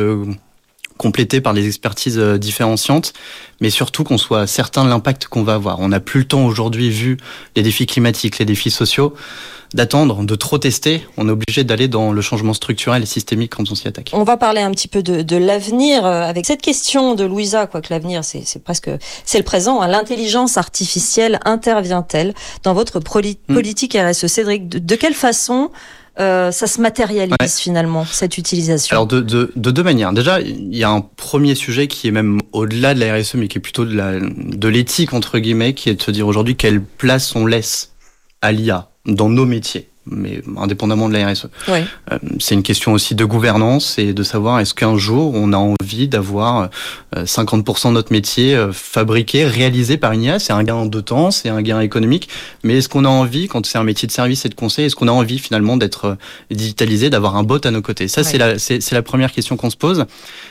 complétée 1.02 1.42
par 1.42 1.54
des 1.56 1.66
expertises 1.66 2.20
euh, 2.20 2.38
différenciantes, 2.38 3.14
mais 3.60 3.72
surtout 3.72 4.04
qu'on 4.04 4.20
soit 4.20 4.46
certain 4.46 4.84
de 4.86 4.90
l'impact 4.90 5.26
qu'on 5.28 5.42
va 5.44 5.56
avoir. 5.56 5.80
On 5.80 5.88
n'a 5.90 6.00
plus 6.00 6.20
le 6.22 6.28
temps 6.28 6.46
aujourd'hui, 6.46 6.92
vu 6.92 7.18
les 7.56 7.64
défis 7.64 7.88
climatiques, 7.88 8.38
les 8.38 8.46
défis 8.46 8.70
sociaux, 8.70 9.16
d'attendre, 9.74 10.24
de 10.24 10.36
trop 10.36 10.58
tester. 10.60 11.02
On 11.18 11.28
est 11.28 11.32
obligé 11.32 11.64
d'aller 11.64 11.88
dans 11.88 12.12
le 12.12 12.22
changement 12.22 12.54
structurel 12.54 13.02
et 13.02 13.06
systémique 13.08 13.56
quand 13.56 13.72
on 13.72 13.76
s'y 13.76 13.88
attaque. 13.88 14.12
On 14.14 14.24
va 14.24 14.38
parler 14.38 14.62
un 14.62 14.70
petit 14.72 14.88
peu 14.90 15.02
de, 15.02 15.24
de 15.24 15.38
l'avenir 15.38 16.06
euh, 16.06 16.22
avec 16.24 16.46
cette 16.46 16.62
question 16.62 17.16
de 17.16 17.24
Louisa, 17.24 17.66
quoique 17.68 17.88
l'avenir 17.90 18.24
c'est 18.24 18.64
presque 18.64 18.92
c'est 19.26 19.38
le 19.40 19.44
présent. 19.44 19.82
hein. 19.82 19.88
L'intelligence 19.88 20.58
artificielle 20.58 21.40
intervient-elle 21.46 22.34
dans 22.64 22.74
votre 22.74 23.00
Hmm. 23.50 23.54
politique 23.56 23.98
RSE 23.98 24.28
Cédric, 24.28 24.68
de, 24.70 24.78
de 24.78 24.96
quelle 24.96 25.14
façon 25.16 25.72
euh, 26.20 26.52
ça 26.52 26.68
se 26.68 26.82
matérialise 26.82 27.36
Ouais. 27.40 27.48
finalement 27.48 28.06
cette 28.06 28.38
utilisation 28.38 28.94
Alors 28.96 29.08
de, 29.08 29.22
de, 29.22 29.52
de 29.56 29.72
deux 29.72 29.84
manières. 29.84 30.12
Déjà, 30.14 30.42
il 30.42 30.76
y 30.76 30.84
a 30.84 30.90
un 30.90 31.02
premier 31.02 31.56
sujet 31.56 31.88
qui 31.88 32.08
est 32.08 32.12
même 32.12 32.40
au-delà 32.52 32.94
de 32.94 33.00
la 33.00 33.16
RSE, 33.16 33.36
mais 33.36 33.48
qui 33.48 33.58
est 33.58 33.62
plutôt 33.62 33.86
de 33.86 34.68
l'éthique 34.68 35.14
entre 35.14 35.40
guillemets, 35.40 35.74
qui 35.74 35.90
est 35.90 35.96
de 35.96 36.02
se 36.02 36.12
dire 36.12 36.28
aujourd'hui 36.28 36.56
quelle 36.56 36.82
place 36.82 37.36
on 37.36 37.46
laisse 37.46 37.94
à 38.42 38.52
l'IA 38.52 38.90
dans 39.06 39.30
nos 39.30 39.46
métiers, 39.46 39.88
mais 40.08 40.42
indépendamment 40.58 41.08
de 41.10 41.14
la 41.14 41.32
RSE. 41.32 41.46
Ouais. 41.68 41.86
Euh, 42.12 42.18
c'est 42.40 42.56
une 42.56 42.64
question 42.64 42.94
aussi 42.94 43.14
de 43.14 43.24
gouvernance 43.24 44.00
et 44.00 44.14
de 44.14 44.24
savoir 44.24 44.60
est-ce 44.60 44.74
qu'un 44.74 44.98
jour 44.98 45.34
on 45.36 45.54
a 45.54 45.58
envie 45.58 46.08
d'avoir 46.08 46.70
euh, 47.16 47.26
50% 47.26 47.90
de 47.90 47.94
notre 47.94 48.12
métier 48.12 48.56
euh, 48.56 48.72
fabriqué, 48.74 49.46
réalisé 49.46 49.98
par 49.98 50.12
une 50.14 50.24
IA. 50.24 50.40
C'est 50.40 50.54
un 50.54 50.64
gain 50.64 50.86
de 50.88 51.02
temps, 51.02 51.30
c'est 51.30 51.50
un 51.50 51.62
gain 51.62 51.80
économique, 51.82 52.30
mais 52.64 52.78
est-ce 52.78 52.90
qu'on 52.90 53.06
a 53.06 53.10
envie, 53.10 53.48
quand 53.48 53.66
c'est 53.66 53.78
un 53.78 53.84
métier 53.84 54.08
de 54.08 54.12
service 54.12 54.44
et 54.46 54.50
de 54.50 54.56
conseil, 54.56 54.86
est-ce 54.86 54.96
qu'on 54.96 55.08
a 55.08 55.12
envie 55.12 55.38
finalement 55.38 55.78
d'être 55.78 56.06
euh, 56.06 56.16
digitalisé, 56.50 57.10
d'avoir 57.10 57.36
un 57.36 57.44
bot 57.44 57.64
à 57.64 57.70
nos 57.72 57.82
côtés? 57.82 58.08
Ça, 58.08 58.22
Ouais. 58.22 58.28
c'est 58.28 58.38
la, 58.38 58.58
c'est, 58.60 58.92
la 58.92 59.02
première 59.04 59.32
question 59.32 59.56
qu'on 59.58 59.70
se 59.70 59.78
pose. 59.78 60.06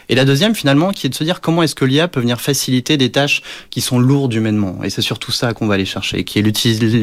Et 0.09 0.15
la 0.15 0.25
deuxième, 0.25 0.55
finalement, 0.55 0.91
qui 0.93 1.07
est 1.07 1.11
de 1.11 1.15
se 1.15 1.25
dire 1.25 1.41
comment 1.41 1.63
est-ce 1.63 1.75
que 1.75 1.85
l'IA 1.85 2.09
peut 2.09 2.21
venir 2.21 2.41
faciliter 2.41 2.97
des 2.97 3.11
tâches 3.11 3.43
qui 3.71 3.81
sont 3.81 3.99
lourdes 3.99 4.33
humainement. 4.35 4.79
Et 4.85 4.91
c'est 4.91 5.03
surtout 5.03 5.33
ça 5.33 5.53
qu'on 5.55 5.67
va 5.67 5.75
aller 5.75 5.85
chercher, 5.85 6.25
qui 6.25 6.39
est 6.39 6.43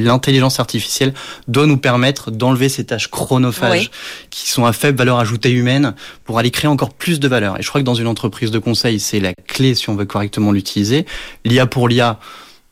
l'intelligence 0.05 0.60
artificielle 0.60 1.13
doit 1.47 1.65
nous 1.67 1.77
permettre 1.77 2.31
d'enlever 2.38 2.69
ces 2.69 2.86
tâches 2.86 3.10
chronophages 3.10 3.71
Oui. 3.80 3.89
qui 4.30 4.50
sont 4.50 4.65
à 4.65 4.73
faible 4.73 4.97
valeur 4.97 5.19
ajoutée 5.19 5.52
humaine 5.52 5.93
pour 6.23 6.39
aller 6.39 6.52
créer 6.52 6.69
encore 6.69 6.93
plus 6.93 7.19
de 7.19 7.28
valeur. 7.28 7.60
Et 7.60 7.63
je 7.63 7.69
crois 7.69 7.82
que 7.82 7.86
dans 7.86 7.95
une 7.95 8.08
entreprise 8.08 8.52
de 8.52 8.60
conseil, 8.60 9.00
c'est 9.00 9.19
la 9.19 9.34
clé 9.34 9.76
si 9.76 9.89
on 9.89 9.95
veut 9.95 10.06
correctement 10.06 10.52
l'utiliser. 10.52 11.06
L'IA 11.45 11.65
pour 11.65 11.89
l'IA, 11.89 12.19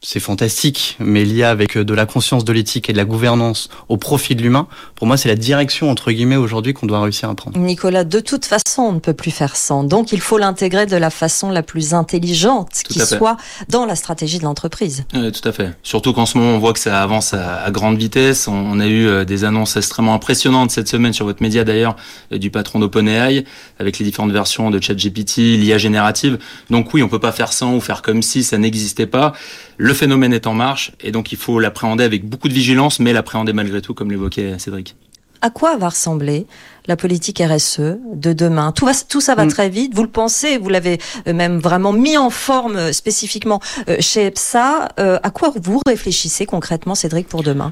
c'est 0.06 0.20
fantastique, 0.20 0.98
mais 1.00 1.26
l'IA 1.26 1.50
avec 1.50 1.80
de 1.80 1.94
la 1.96 2.06
conscience 2.06 2.46
de 2.46 2.54
l'éthique 2.54 2.91
et 2.91 2.94
de 2.94 2.98
la 2.98 3.06
gouvernance 3.06 3.70
au 3.89 3.98
profit 3.98 4.36
de 4.36 4.44
l'humain, 4.44 4.68
pour 4.94 5.08
moi, 5.08 5.18
c'est 5.18 5.30
la 5.30 5.36
direction, 5.36 5.89
entre 5.89 6.12
guillemets, 6.12 6.36
aujourd'hui 6.36 6.74
qu'on 6.74 6.86
doit 6.86 7.02
réussir 7.02 7.28
à 7.28 7.34
prendre. 7.34 7.58
Nicolas, 7.58 8.04
de 8.04 8.20
toute 8.20 8.46
façon, 8.46 8.84
on 8.84 8.91
ne 8.91 9.00
peut 9.00 9.15
plus 9.15 9.32
faire 9.32 9.56
sans. 9.56 9.84
Donc, 9.84 10.12
il 10.12 10.22
faut 10.22 10.38
l'intégrer 10.38 10.86
de 10.86 10.96
la 10.96 11.10
façon 11.10 11.50
la 11.50 11.63
plus 11.63 11.96
intelligente 11.96 12.70
Tout 12.86 12.94
qui 12.94 13.00
soit 13.00 13.38
dans 13.68 13.88
la 13.88 13.96
stratégie 13.96 14.38
de 14.38 14.44
l'entreprise. 14.44 15.06
Oui, 15.15 15.32
tout 15.32 15.48
à 15.48 15.52
fait. 15.52 15.72
Surtout 15.82 16.13
qu'en 16.13 16.28
ce 16.28 16.38
moment, 16.38 16.52
on 16.52 16.60
voit 16.60 16.74
que 16.74 16.80
ça 16.80 17.02
avance 17.02 17.34
à, 17.34 17.63
à 17.63 17.72
grande 17.72 17.98
vitesse. 17.98 18.48
On, 18.48 18.54
on 18.54 18.80
a 18.80 18.86
eu 18.86 19.08
euh, 19.08 19.26
des 19.26 19.44
annonces 19.44 19.76
extrêmement 19.76 20.13
impressionnantes 20.13 20.70
cette 20.70 20.88
semaine 20.88 21.13
sur 21.13 21.26
votre 21.26 21.41
média 21.41 21.63
d'ailleurs, 21.63 21.96
euh, 22.32 22.38
du 22.38 22.52
patron 22.52 22.78
d'OpenAI, 22.78 23.44
avec 23.80 23.98
les 23.98 24.06
différentes 24.06 24.32
versions 24.32 24.70
de 24.70 24.80
ChatGPT, 24.80 25.38
l'IA 25.38 25.80
générative. 25.80 26.38
Donc 26.70 26.94
oui, 26.94 27.02
on 27.02 27.10
peut 27.10 27.20
pas 27.20 27.32
faire 27.32 27.52
sans 27.52 27.74
ou 27.74 27.82
faire 27.82 28.04
comme 28.04 28.22
si 28.22 28.44
ça 28.44 28.60
n'existait 28.60 29.08
pas. 29.08 29.34
Le 29.77 29.93
phénomène 29.93 30.33
est 30.33 30.47
en 30.47 30.53
marche 30.53 30.91
et 31.01 31.11
donc 31.11 31.31
il 31.31 31.38
faut 31.38 31.59
l'appréhender 31.59 32.03
avec 32.03 32.27
beaucoup 32.27 32.47
de 32.47 32.53
vigilance, 32.53 32.99
mais 32.99 33.11
l'appréhender 33.13 33.53
malgré 33.53 33.81
tout, 33.81 33.93
comme 33.93 34.09
l'évoquait 34.11 34.57
Cédric. 34.57 34.95
À 35.41 35.49
quoi 35.49 35.75
va 35.77 35.89
ressembler 35.89 36.47
la 36.88 36.95
politique 36.95 37.39
RSE 37.45 37.79
de 38.13 38.33
demain? 38.33 38.71
Tout, 38.71 38.85
va, 38.85 38.93
tout 39.07 39.21
ça 39.21 39.35
va 39.35 39.45
Mm. 39.45 39.49
très 39.49 39.69
vite, 39.69 39.93
vous 39.93 40.01
le 40.03 40.09
pensez, 40.09 40.57
vous 40.57 40.69
l'avez 40.69 40.97
euh, 41.27 41.33
même 41.33 41.59
vraiment 41.59 41.91
mis 41.91 42.17
en 42.17 42.29
forme 42.29 42.77
euh, 42.77 42.93
spécifiquement 42.93 43.59
euh, 43.89 43.97
chez 43.99 44.25
EPSA. 44.27 44.89
Euh, 44.99 45.19
à 45.21 45.29
quoi 45.29 45.51
vous 45.61 45.81
réfléchissez 45.85 46.45
concrètement, 46.45 46.95
Cédric, 46.95 47.27
pour 47.27 47.43
demain? 47.43 47.71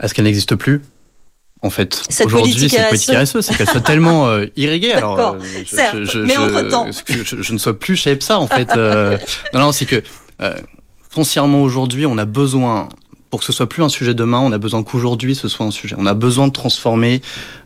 Est-ce 0.00 0.12
qu'elle 0.12 0.24
n'existe 0.26 0.56
plus 0.56 0.82
en 1.62 1.70
fait, 1.70 2.02
Cette 2.10 2.26
aujourd'hui, 2.26 2.52
politique 2.52 2.72
cette 2.78 2.88
politique 2.90 3.14
RSE, 3.16 3.40
c'est 3.40 3.56
qu'elle 3.56 3.70
soit 3.70 3.80
tellement 3.80 4.26
euh, 4.26 4.44
irriguée. 4.56 4.92
Alors, 4.92 5.16
D'accord, 5.16 5.34
euh, 5.36 5.62
je, 5.64 5.74
certes, 5.76 5.96
je- 6.00 6.04
je- 6.04 6.18
mais 6.18 6.34
je- 6.34 6.40
entre-temps. 6.40 6.88
je, 7.08 7.22
je- 7.24 7.40
je 7.42 7.52
ne 7.54 7.58
sois 7.58 7.78
plus 7.78 7.96
chez 7.96 8.10
EPSA, 8.10 8.38
en 8.38 8.46
fait. 8.48 8.68
euh, 8.76 9.16
non, 9.54 9.60
non, 9.60 9.72
c'est 9.72 9.86
que 9.86 10.02
euh, 10.42 10.54
foncièrement 11.14 11.62
aujourd'hui, 11.62 12.06
on 12.06 12.18
a 12.18 12.24
besoin, 12.24 12.88
pour 13.30 13.38
que 13.38 13.46
ce 13.46 13.52
soit 13.52 13.68
plus 13.68 13.84
un 13.84 13.88
sujet 13.88 14.14
demain, 14.14 14.40
on 14.40 14.50
a 14.50 14.58
besoin 14.58 14.82
qu'aujourd'hui 14.82 15.36
ce 15.36 15.46
soit 15.46 15.64
un 15.64 15.70
sujet. 15.70 15.94
On 15.96 16.06
a 16.06 16.14
besoin 16.14 16.48
de 16.48 16.52
transformer 16.52 17.22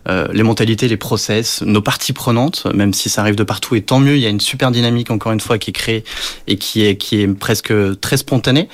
euh, 0.06 0.28
les 0.32 0.42
mentalités, 0.42 0.86
les 0.86 0.98
process, 0.98 1.62
nos 1.62 1.80
parties 1.80 2.12
prenantes, 2.12 2.66
même 2.74 2.92
si 2.92 3.08
ça 3.08 3.22
arrive 3.22 3.36
de 3.36 3.44
partout. 3.44 3.74
Et 3.74 3.80
tant 3.80 4.00
mieux, 4.00 4.16
il 4.16 4.20
y 4.20 4.26
a 4.26 4.28
une 4.28 4.40
super 4.40 4.70
dynamique 4.70 5.10
encore 5.10 5.32
une 5.32 5.40
fois 5.40 5.56
qui 5.56 5.70
est 5.70 5.72
créée 5.72 6.04
et 6.46 6.56
qui 6.56 6.84
est 6.84 6.96
qui 6.96 7.22
est 7.22 7.28
presque 7.28 7.72
très 8.00 8.18
spontanée. 8.18 8.68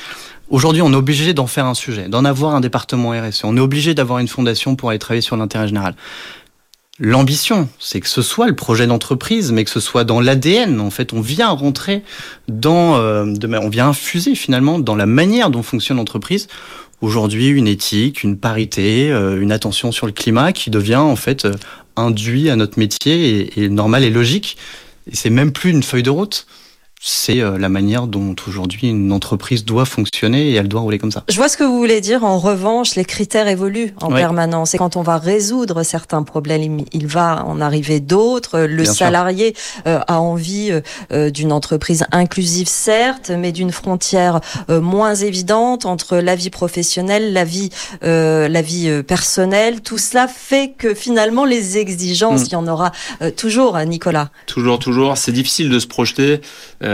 Aujourd'hui, 0.51 0.83
on 0.83 0.93
est 0.93 0.97
obligé 0.97 1.35
d'en 1.35 1.47
faire 1.47 1.67
un 1.67 1.75
sujet, 1.75 2.09
d'en 2.09 2.25
avoir 2.25 2.57
un 2.57 2.61
département 2.61 3.11
RSE. 3.11 3.45
On 3.45 3.57
est 3.57 3.61
obligé 3.61 3.95
d'avoir 3.95 4.19
une 4.19 4.29
fondation 4.29 4.75
pour 4.75 4.91
aller 4.91 4.99
travailler 4.99 5.23
sur 5.23 5.37
l'intérêt 5.37 5.69
général. 5.69 5.95
L'ambition, 6.99 7.69
c'est 7.79 8.01
que 8.01 8.09
ce 8.09 8.23
soit 8.23 8.47
le 8.47 8.55
projet 8.55 8.87
d'entreprise, 8.87 9.53
mais 9.53 9.65
que 9.65 9.71
ce 9.71 9.81
soit 9.81 10.05
dans 10.05 10.21
l'ADN. 10.21 10.81
En 10.81 10.91
fait, 10.91 11.13
on 11.13 11.21
vient 11.21 11.51
rentrer 11.51 12.03
dans, 12.49 12.97
euh, 12.97 13.25
on 13.61 13.69
vient 13.69 13.89
infuser 13.89 14.35
finalement 14.35 14.79
dans 14.79 14.97
la 14.97 15.07
manière 15.07 15.51
dont 15.51 15.63
fonctionne 15.63 15.97
l'entreprise. 15.97 16.49
Aujourd'hui, 17.01 17.49
une 17.49 17.67
éthique, 17.67 18.23
une 18.23 18.39
parité, 18.39 19.11
euh, 19.11 19.41
une 19.41 19.53
attention 19.53 19.93
sur 19.93 20.07
le 20.07 20.13
climat 20.13 20.53
qui 20.53 20.71
devient 20.71 20.97
en 20.97 21.17
fait 21.17 21.45
euh, 21.45 21.55
induit 21.97 22.49
à 22.49 22.57
notre 22.57 22.79
métier 22.79 23.41
et, 23.41 23.65
et 23.65 23.69
normal 23.69 24.05
et 24.05 24.11
logique. 24.11 24.57
Et 25.11 25.17
c'est 25.17 25.31
même 25.31 25.53
plus 25.53 25.71
une 25.71 25.83
feuille 25.83 26.03
de 26.03 26.11
route 26.11 26.47
c'est 27.07 27.40
euh, 27.40 27.59
la 27.59 27.69
manière 27.69 28.07
dont 28.07 28.35
aujourd'hui 28.49 28.88
une 28.88 29.12
entreprise 29.12 29.67
doit 29.67 29.85
fonctionner 29.85 30.49
et 30.49 30.55
elle 30.55 30.69
doit 30.69 30.81
rouler 30.81 30.99
comme 30.99 31.11
ça. 31.11 31.23
Je 31.29 31.37
vois 31.37 31.51
ce 31.51 31.59
que 31.59 31.62
vous 31.62 31.77
voulez 31.77 32.01
dire. 32.01 32.25
En 32.25 32.38
revanche, 32.38 32.95
les 32.95 33.05
critères 33.05 33.47
évoluent 33.47 33.93
en 34.01 34.09
permanence. 34.09 34.75
Et 34.75 34.79
quand 34.79 34.97
on 34.97 35.03
va 35.03 35.19
résoudre 35.19 35.83
certains 35.83 36.23
problèmes, 36.23 36.81
il 36.93 37.07
va 37.07 37.45
en 37.45 37.61
arriver 37.61 38.01
d'autres. 38.01 38.61
Le 38.61 38.87
salarié 38.87 39.55
euh, 39.87 40.01
a 40.09 40.19
envie 40.19 40.81
euh, 41.12 41.29
d'une 41.31 41.53
entreprise 41.53 42.07
inclusive, 42.11 42.69
certes, 42.69 43.31
mais 43.31 43.53
d'une 43.53 43.71
frontière 43.71 44.40
moins 44.71 45.14
évidente 45.14 45.85
entre 45.85 46.17
la 46.17 46.35
vie 46.35 46.49
professionnelle, 46.49 47.35
la 47.35 47.45
vie, 47.45 47.69
la 48.01 48.62
vie 48.62 49.03
personnelle. 49.03 49.83
Tout 49.83 49.99
cela 49.99 50.27
fait 50.27 50.73
que 50.77 50.95
finalement, 50.95 51.45
les 51.45 51.77
exigences, 51.77 52.43
mm. 52.43 52.47
il 52.47 52.53
y 52.53 52.57
en 52.57 52.67
aura 52.67 52.93
toujours, 53.37 53.77
Nicolas. 53.81 54.31
Toujours, 54.47 54.79
toujours. 54.79 55.19
C'est 55.19 55.33
difficile 55.33 55.69
de 55.69 55.79
se 55.79 55.87
projeter. 55.87 56.40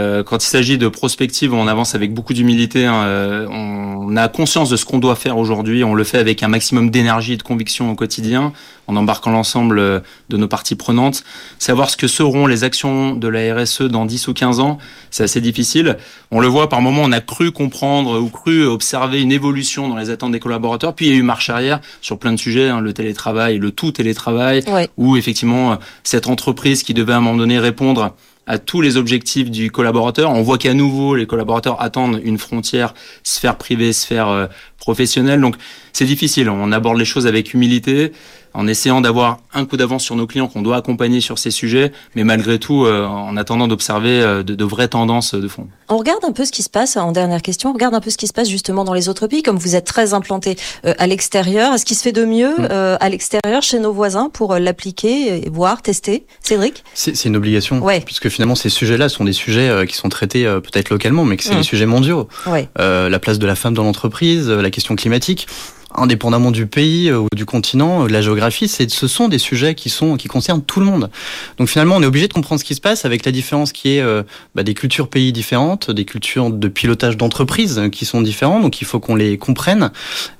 quand 0.25 0.43
il 0.43 0.47
s'agit 0.47 0.77
de 0.77 0.87
prospective, 0.87 1.53
on 1.53 1.67
avance 1.67 1.95
avec 1.95 2.13
beaucoup 2.13 2.33
d'humilité. 2.33 2.85
Hein. 2.85 3.03
Euh, 3.03 3.47
on 3.49 4.15
a 4.17 4.27
conscience 4.27 4.69
de 4.69 4.75
ce 4.75 4.85
qu'on 4.85 4.99
doit 4.99 5.15
faire 5.15 5.37
aujourd'hui. 5.37 5.83
On 5.83 5.93
le 5.93 6.03
fait 6.03 6.17
avec 6.17 6.43
un 6.43 6.47
maximum 6.47 6.89
d'énergie 6.89 7.33
et 7.33 7.37
de 7.37 7.43
conviction 7.43 7.91
au 7.91 7.95
quotidien, 7.95 8.53
en 8.87 8.95
embarquant 8.95 9.31
l'ensemble 9.31 9.79
euh, 9.79 9.99
de 10.29 10.37
nos 10.37 10.47
parties 10.47 10.75
prenantes. 10.75 11.23
Savoir 11.59 11.89
ce 11.89 11.97
que 11.97 12.07
seront 12.07 12.47
les 12.47 12.63
actions 12.63 13.15
de 13.15 13.27
la 13.27 13.55
RSE 13.55 13.83
dans 13.83 14.05
10 14.05 14.27
ou 14.27 14.33
15 14.33 14.59
ans, 14.59 14.77
c'est 15.09 15.23
assez 15.23 15.41
difficile. 15.41 15.97
On 16.31 16.39
le 16.39 16.47
voit 16.47 16.69
par 16.69 16.81
moments, 16.81 17.03
on 17.03 17.11
a 17.11 17.21
cru 17.21 17.51
comprendre 17.51 18.19
ou 18.19 18.29
cru 18.29 18.65
observer 18.65 19.21
une 19.21 19.31
évolution 19.31 19.89
dans 19.89 19.97
les 19.97 20.09
attentes 20.09 20.31
des 20.31 20.39
collaborateurs. 20.39 20.93
Puis 20.93 21.07
il 21.07 21.11
y 21.11 21.15
a 21.15 21.17
eu 21.17 21.23
marche 21.23 21.49
arrière 21.49 21.81
sur 22.01 22.17
plein 22.17 22.31
de 22.31 22.37
sujets, 22.37 22.69
hein, 22.69 22.81
le 22.81 22.93
télétravail, 22.93 23.57
le 23.57 23.71
tout 23.71 23.91
télétravail, 23.91 24.63
ou 24.97 25.17
effectivement 25.17 25.77
cette 26.03 26.27
entreprise 26.27 26.83
qui 26.83 26.93
devait 26.93 27.13
à 27.13 27.17
un 27.17 27.21
moment 27.21 27.37
donné 27.37 27.59
répondre 27.59 28.13
à 28.47 28.57
tous 28.57 28.81
les 28.81 28.97
objectifs 28.97 29.51
du 29.51 29.71
collaborateur. 29.71 30.31
On 30.31 30.41
voit 30.41 30.57
qu'à 30.57 30.73
nouveau, 30.73 31.15
les 31.15 31.25
collaborateurs 31.25 31.81
attendent 31.81 32.19
une 32.23 32.37
frontière 32.37 32.93
sphère 33.23 33.57
privée, 33.57 33.93
sphère 33.93 34.29
euh, 34.29 34.47
professionnelle. 34.77 35.41
Donc, 35.41 35.55
c'est 35.93 36.05
difficile. 36.05 36.49
On 36.49 36.71
aborde 36.71 36.97
les 36.97 37.05
choses 37.05 37.27
avec 37.27 37.53
humilité 37.53 38.11
en 38.53 38.67
essayant 38.67 39.01
d'avoir 39.01 39.39
un 39.53 39.65
coup 39.65 39.77
d'avance 39.77 40.03
sur 40.03 40.15
nos 40.15 40.27
clients 40.27 40.47
qu'on 40.47 40.61
doit 40.61 40.77
accompagner 40.77 41.21
sur 41.21 41.37
ces 41.39 41.51
sujets, 41.51 41.91
mais 42.15 42.23
malgré 42.23 42.59
tout 42.59 42.85
euh, 42.85 43.05
en 43.05 43.37
attendant 43.37 43.67
d'observer 43.67 44.21
euh, 44.21 44.43
de, 44.43 44.55
de, 44.55 44.65
vraies 44.65 44.87
tendances 44.87 45.33
de 45.35 45.47
fond. 45.47 45.67
On 45.89 45.97
regarde 45.97 46.23
un 46.23 46.31
peu 46.31 46.45
ce 46.45 46.51
qui 46.51 46.63
se 46.63 46.69
passe, 46.69 46.97
en 46.97 47.11
dernière 47.11 47.41
question, 47.41 47.69
on 47.69 47.73
regarde 47.73 47.93
un 47.93 47.99
peu 47.99 48.09
ce 48.09 48.17
qui 48.17 48.27
se 48.27 48.33
passe 48.33 48.49
justement 48.49 48.83
dans 48.83 48.93
les 48.93 49.09
autres 49.09 49.27
pays, 49.27 49.43
comme 49.43 49.57
vous 49.57 49.75
êtes 49.75 49.85
très 49.85 50.13
implanté 50.13 50.57
euh, 50.85 50.93
à 50.97 51.07
l'extérieur. 51.07 51.73
Est-ce 51.73 51.85
qu'il 51.85 51.97
se 51.97 52.03
fait 52.03 52.11
de 52.11 52.25
mieux 52.25 52.55
mm. 52.57 52.97
à 52.99 53.09
l'extérieur 53.09 53.61
chez 53.61 53.79
nos 53.79 53.93
voisins 53.93 54.29
pour 54.31 54.55
l'appliquer, 54.55 55.49
voir, 55.51 55.81
tester? 55.81 56.25
Cédric? 56.41 56.83
C'est 56.93 57.25
une 57.25 57.35
obligation, 57.35 57.79
ouais. 57.79 58.01
puisque 58.01 58.29
finalement 58.29 58.55
ces 58.55 58.69
sujets-là 58.69 59.09
sont 59.09 59.23
des 59.23 59.33
sujets 59.33 59.85
qui 59.87 59.95
sont 59.95 60.09
traités 60.09 60.43
peut-être 60.43 60.89
localement, 60.89 61.25
mais 61.25 61.37
que 61.37 61.43
c'est 61.43 61.53
mm. 61.53 61.57
des 61.57 61.63
sujets 61.63 61.85
mondiaux. 61.85 62.27
Ouais. 62.47 62.67
la 62.77 63.19
place 63.19 63.39
de 63.39 63.47
la 63.47 63.55
femme 63.55 63.73
dans 63.73 63.83
l'entreprise, 63.83 64.49
la 64.49 64.69
question 64.69 64.95
climatique 64.95 65.47
indépendamment 65.95 66.51
du 66.51 66.67
pays 66.67 67.09
euh, 67.09 67.19
ou 67.19 67.27
du 67.35 67.45
continent, 67.45 68.03
euh, 68.03 68.07
de 68.07 68.13
la 68.13 68.21
géographie, 68.21 68.67
ce 68.67 69.07
sont 69.07 69.27
des 69.27 69.37
sujets 69.37 69.75
qui 69.75 69.89
sont 69.89 70.17
qui 70.17 70.27
concernent 70.27 70.61
tout 70.61 70.79
le 70.79 70.85
monde. 70.85 71.09
Donc 71.57 71.69
finalement, 71.69 71.95
on 71.95 72.01
est 72.01 72.05
obligé 72.05 72.27
de 72.27 72.33
comprendre 72.33 72.59
ce 72.59 72.65
qui 72.65 72.75
se 72.75 72.81
passe 72.81 73.05
avec 73.05 73.25
la 73.25 73.31
différence 73.31 73.71
qui 73.71 73.95
est 73.95 74.01
euh, 74.01 74.23
bah, 74.55 74.63
des 74.63 74.73
cultures 74.73 75.07
pays 75.07 75.31
différentes, 75.31 75.91
des 75.91 76.05
cultures 76.05 76.49
de 76.49 76.67
pilotage 76.67 77.17
d'entreprise 77.17 77.81
qui 77.91 78.05
sont 78.05 78.21
différentes. 78.21 78.61
Donc 78.61 78.81
il 78.81 78.85
faut 78.85 78.99
qu'on 78.99 79.15
les 79.15 79.37
comprenne. 79.37 79.91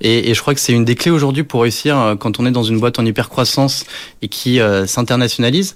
Et, 0.01 0.29
et, 0.29 0.33
je 0.33 0.41
crois 0.41 0.53
que 0.53 0.59
c'est 0.59 0.73
une 0.73 0.85
des 0.85 0.95
clés 0.95 1.11
aujourd'hui 1.11 1.43
pour 1.43 1.61
réussir 1.61 2.15
quand 2.19 2.39
on 2.39 2.45
est 2.45 2.51
dans 2.51 2.63
une 2.63 2.79
boîte 2.79 2.99
en 2.99 3.05
hyper 3.05 3.29
croissance 3.29 3.85
et 4.21 4.27
qui 4.27 4.59
s'internationalise 4.85 5.75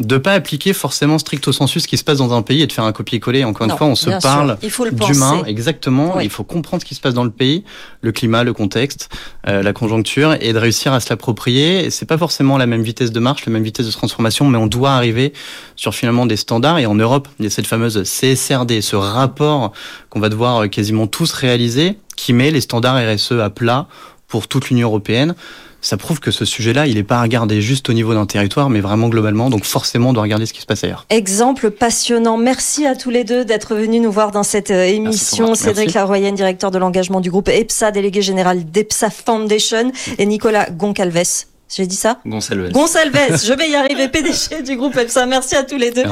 de 0.00 0.16
pas 0.16 0.32
appliquer 0.32 0.72
forcément 0.72 1.18
stricto 1.18 1.52
sensu 1.52 1.80
ce 1.80 1.86
qui 1.86 1.96
se 1.96 2.04
passe 2.04 2.18
dans 2.18 2.32
un 2.32 2.42
pays 2.42 2.62
et 2.62 2.66
de 2.66 2.72
faire 2.72 2.84
un 2.84 2.92
copier-coller. 2.92 3.44
Encore 3.44 3.68
une 3.68 3.76
fois, 3.76 3.86
on 3.86 3.94
se 3.94 4.10
parle 4.20 4.58
d'humain, 4.92 5.44
exactement. 5.46 6.20
Il 6.20 6.30
faut 6.30 6.44
comprendre 6.44 6.82
ce 6.82 6.86
qui 6.86 6.94
se 6.94 7.00
passe 7.00 7.14
dans 7.14 7.24
le 7.24 7.30
pays, 7.30 7.64
le 8.00 8.12
climat, 8.12 8.42
le 8.42 8.52
contexte, 8.52 9.08
euh, 9.48 9.62
la 9.62 9.72
conjoncture, 9.72 10.36
et 10.40 10.52
de 10.52 10.58
réussir 10.58 10.92
à 10.92 11.00
se 11.00 11.10
l'approprier. 11.10 11.90
C'est 11.90 12.06
pas 12.06 12.18
forcément 12.18 12.58
la 12.58 12.66
même 12.66 12.82
vitesse 12.82 13.12
de 13.12 13.20
marche, 13.20 13.46
la 13.46 13.52
même 13.52 13.62
vitesse 13.62 13.86
de 13.86 13.92
transformation, 13.92 14.48
mais 14.48 14.58
on 14.58 14.66
doit 14.66 14.92
arriver 14.92 15.32
sur 15.76 15.94
finalement 15.94 16.26
des 16.26 16.36
standards. 16.36 16.78
Et 16.78 16.86
en 16.86 16.94
Europe, 16.94 17.28
il 17.38 17.44
y 17.44 17.48
a 17.48 17.50
cette 17.50 17.66
fameuse 17.66 18.02
CSRD, 18.02 18.80
ce 18.80 18.96
rapport 18.96 19.72
qu'on 20.10 20.20
va 20.20 20.28
devoir 20.28 20.68
quasiment 20.70 21.06
tous 21.06 21.32
réaliser, 21.32 21.98
qui 22.16 22.32
met 22.32 22.50
les 22.50 22.60
standards 22.60 22.96
RSE 22.96 23.32
à 23.32 23.50
plat 23.50 23.86
pour 24.26 24.48
toute 24.48 24.70
l'Union 24.70 24.88
européenne 24.88 25.34
ça 25.84 25.98
prouve 25.98 26.18
que 26.18 26.30
ce 26.30 26.46
sujet-là, 26.46 26.86
il 26.86 26.94
n'est 26.94 27.02
pas 27.02 27.18
à 27.18 27.22
regarder 27.22 27.60
juste 27.60 27.90
au 27.90 27.92
niveau 27.92 28.14
d'un 28.14 28.24
territoire, 28.24 28.70
mais 28.70 28.80
vraiment 28.80 29.08
globalement. 29.08 29.50
Donc 29.50 29.64
forcément, 29.64 30.10
on 30.10 30.12
doit 30.14 30.22
regarder 30.22 30.46
ce 30.46 30.54
qui 30.54 30.62
se 30.62 30.66
passe 30.66 30.82
ailleurs. 30.82 31.04
Exemple 31.10 31.70
passionnant. 31.70 32.38
Merci 32.38 32.86
à 32.86 32.96
tous 32.96 33.10
les 33.10 33.22
deux 33.22 33.44
d'être 33.44 33.74
venus 33.74 34.00
nous 34.00 34.10
voir 34.10 34.30
dans 34.30 34.42
cette 34.42 34.70
euh, 34.70 34.86
émission. 34.86 35.54
Cédric 35.54 35.92
Laroyenne, 35.92 36.34
directeur 36.34 36.70
de 36.70 36.78
l'engagement 36.78 37.20
du 37.20 37.30
groupe 37.30 37.50
EPSA, 37.50 37.90
délégué 37.90 38.22
général 38.22 38.64
d'EPSA 38.64 39.10
Foundation, 39.10 39.92
et 40.16 40.24
Nicolas 40.24 40.70
Goncalves. 40.70 41.44
J'ai 41.68 41.86
dit 41.86 41.96
ça? 41.96 42.18
Gonçalves. 42.24 42.72
Gonçalves, 42.72 43.12
je 43.44 43.52
vais 43.52 43.68
y 43.68 43.74
arriver, 43.74 44.08
PDG 44.08 44.62
du 44.62 44.76
groupe 44.76 44.96
EPSA. 44.96 45.26
Merci 45.26 45.54
à 45.54 45.64
tous 45.64 45.76
les 45.76 45.90
deux. 45.90 46.04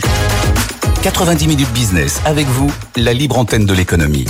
90 1.02 1.48
minutes 1.48 1.72
business 1.72 2.20
avec 2.26 2.46
vous, 2.46 2.70
la 2.96 3.14
libre 3.14 3.38
antenne 3.38 3.64
de 3.64 3.72
l'économie. 3.72 4.26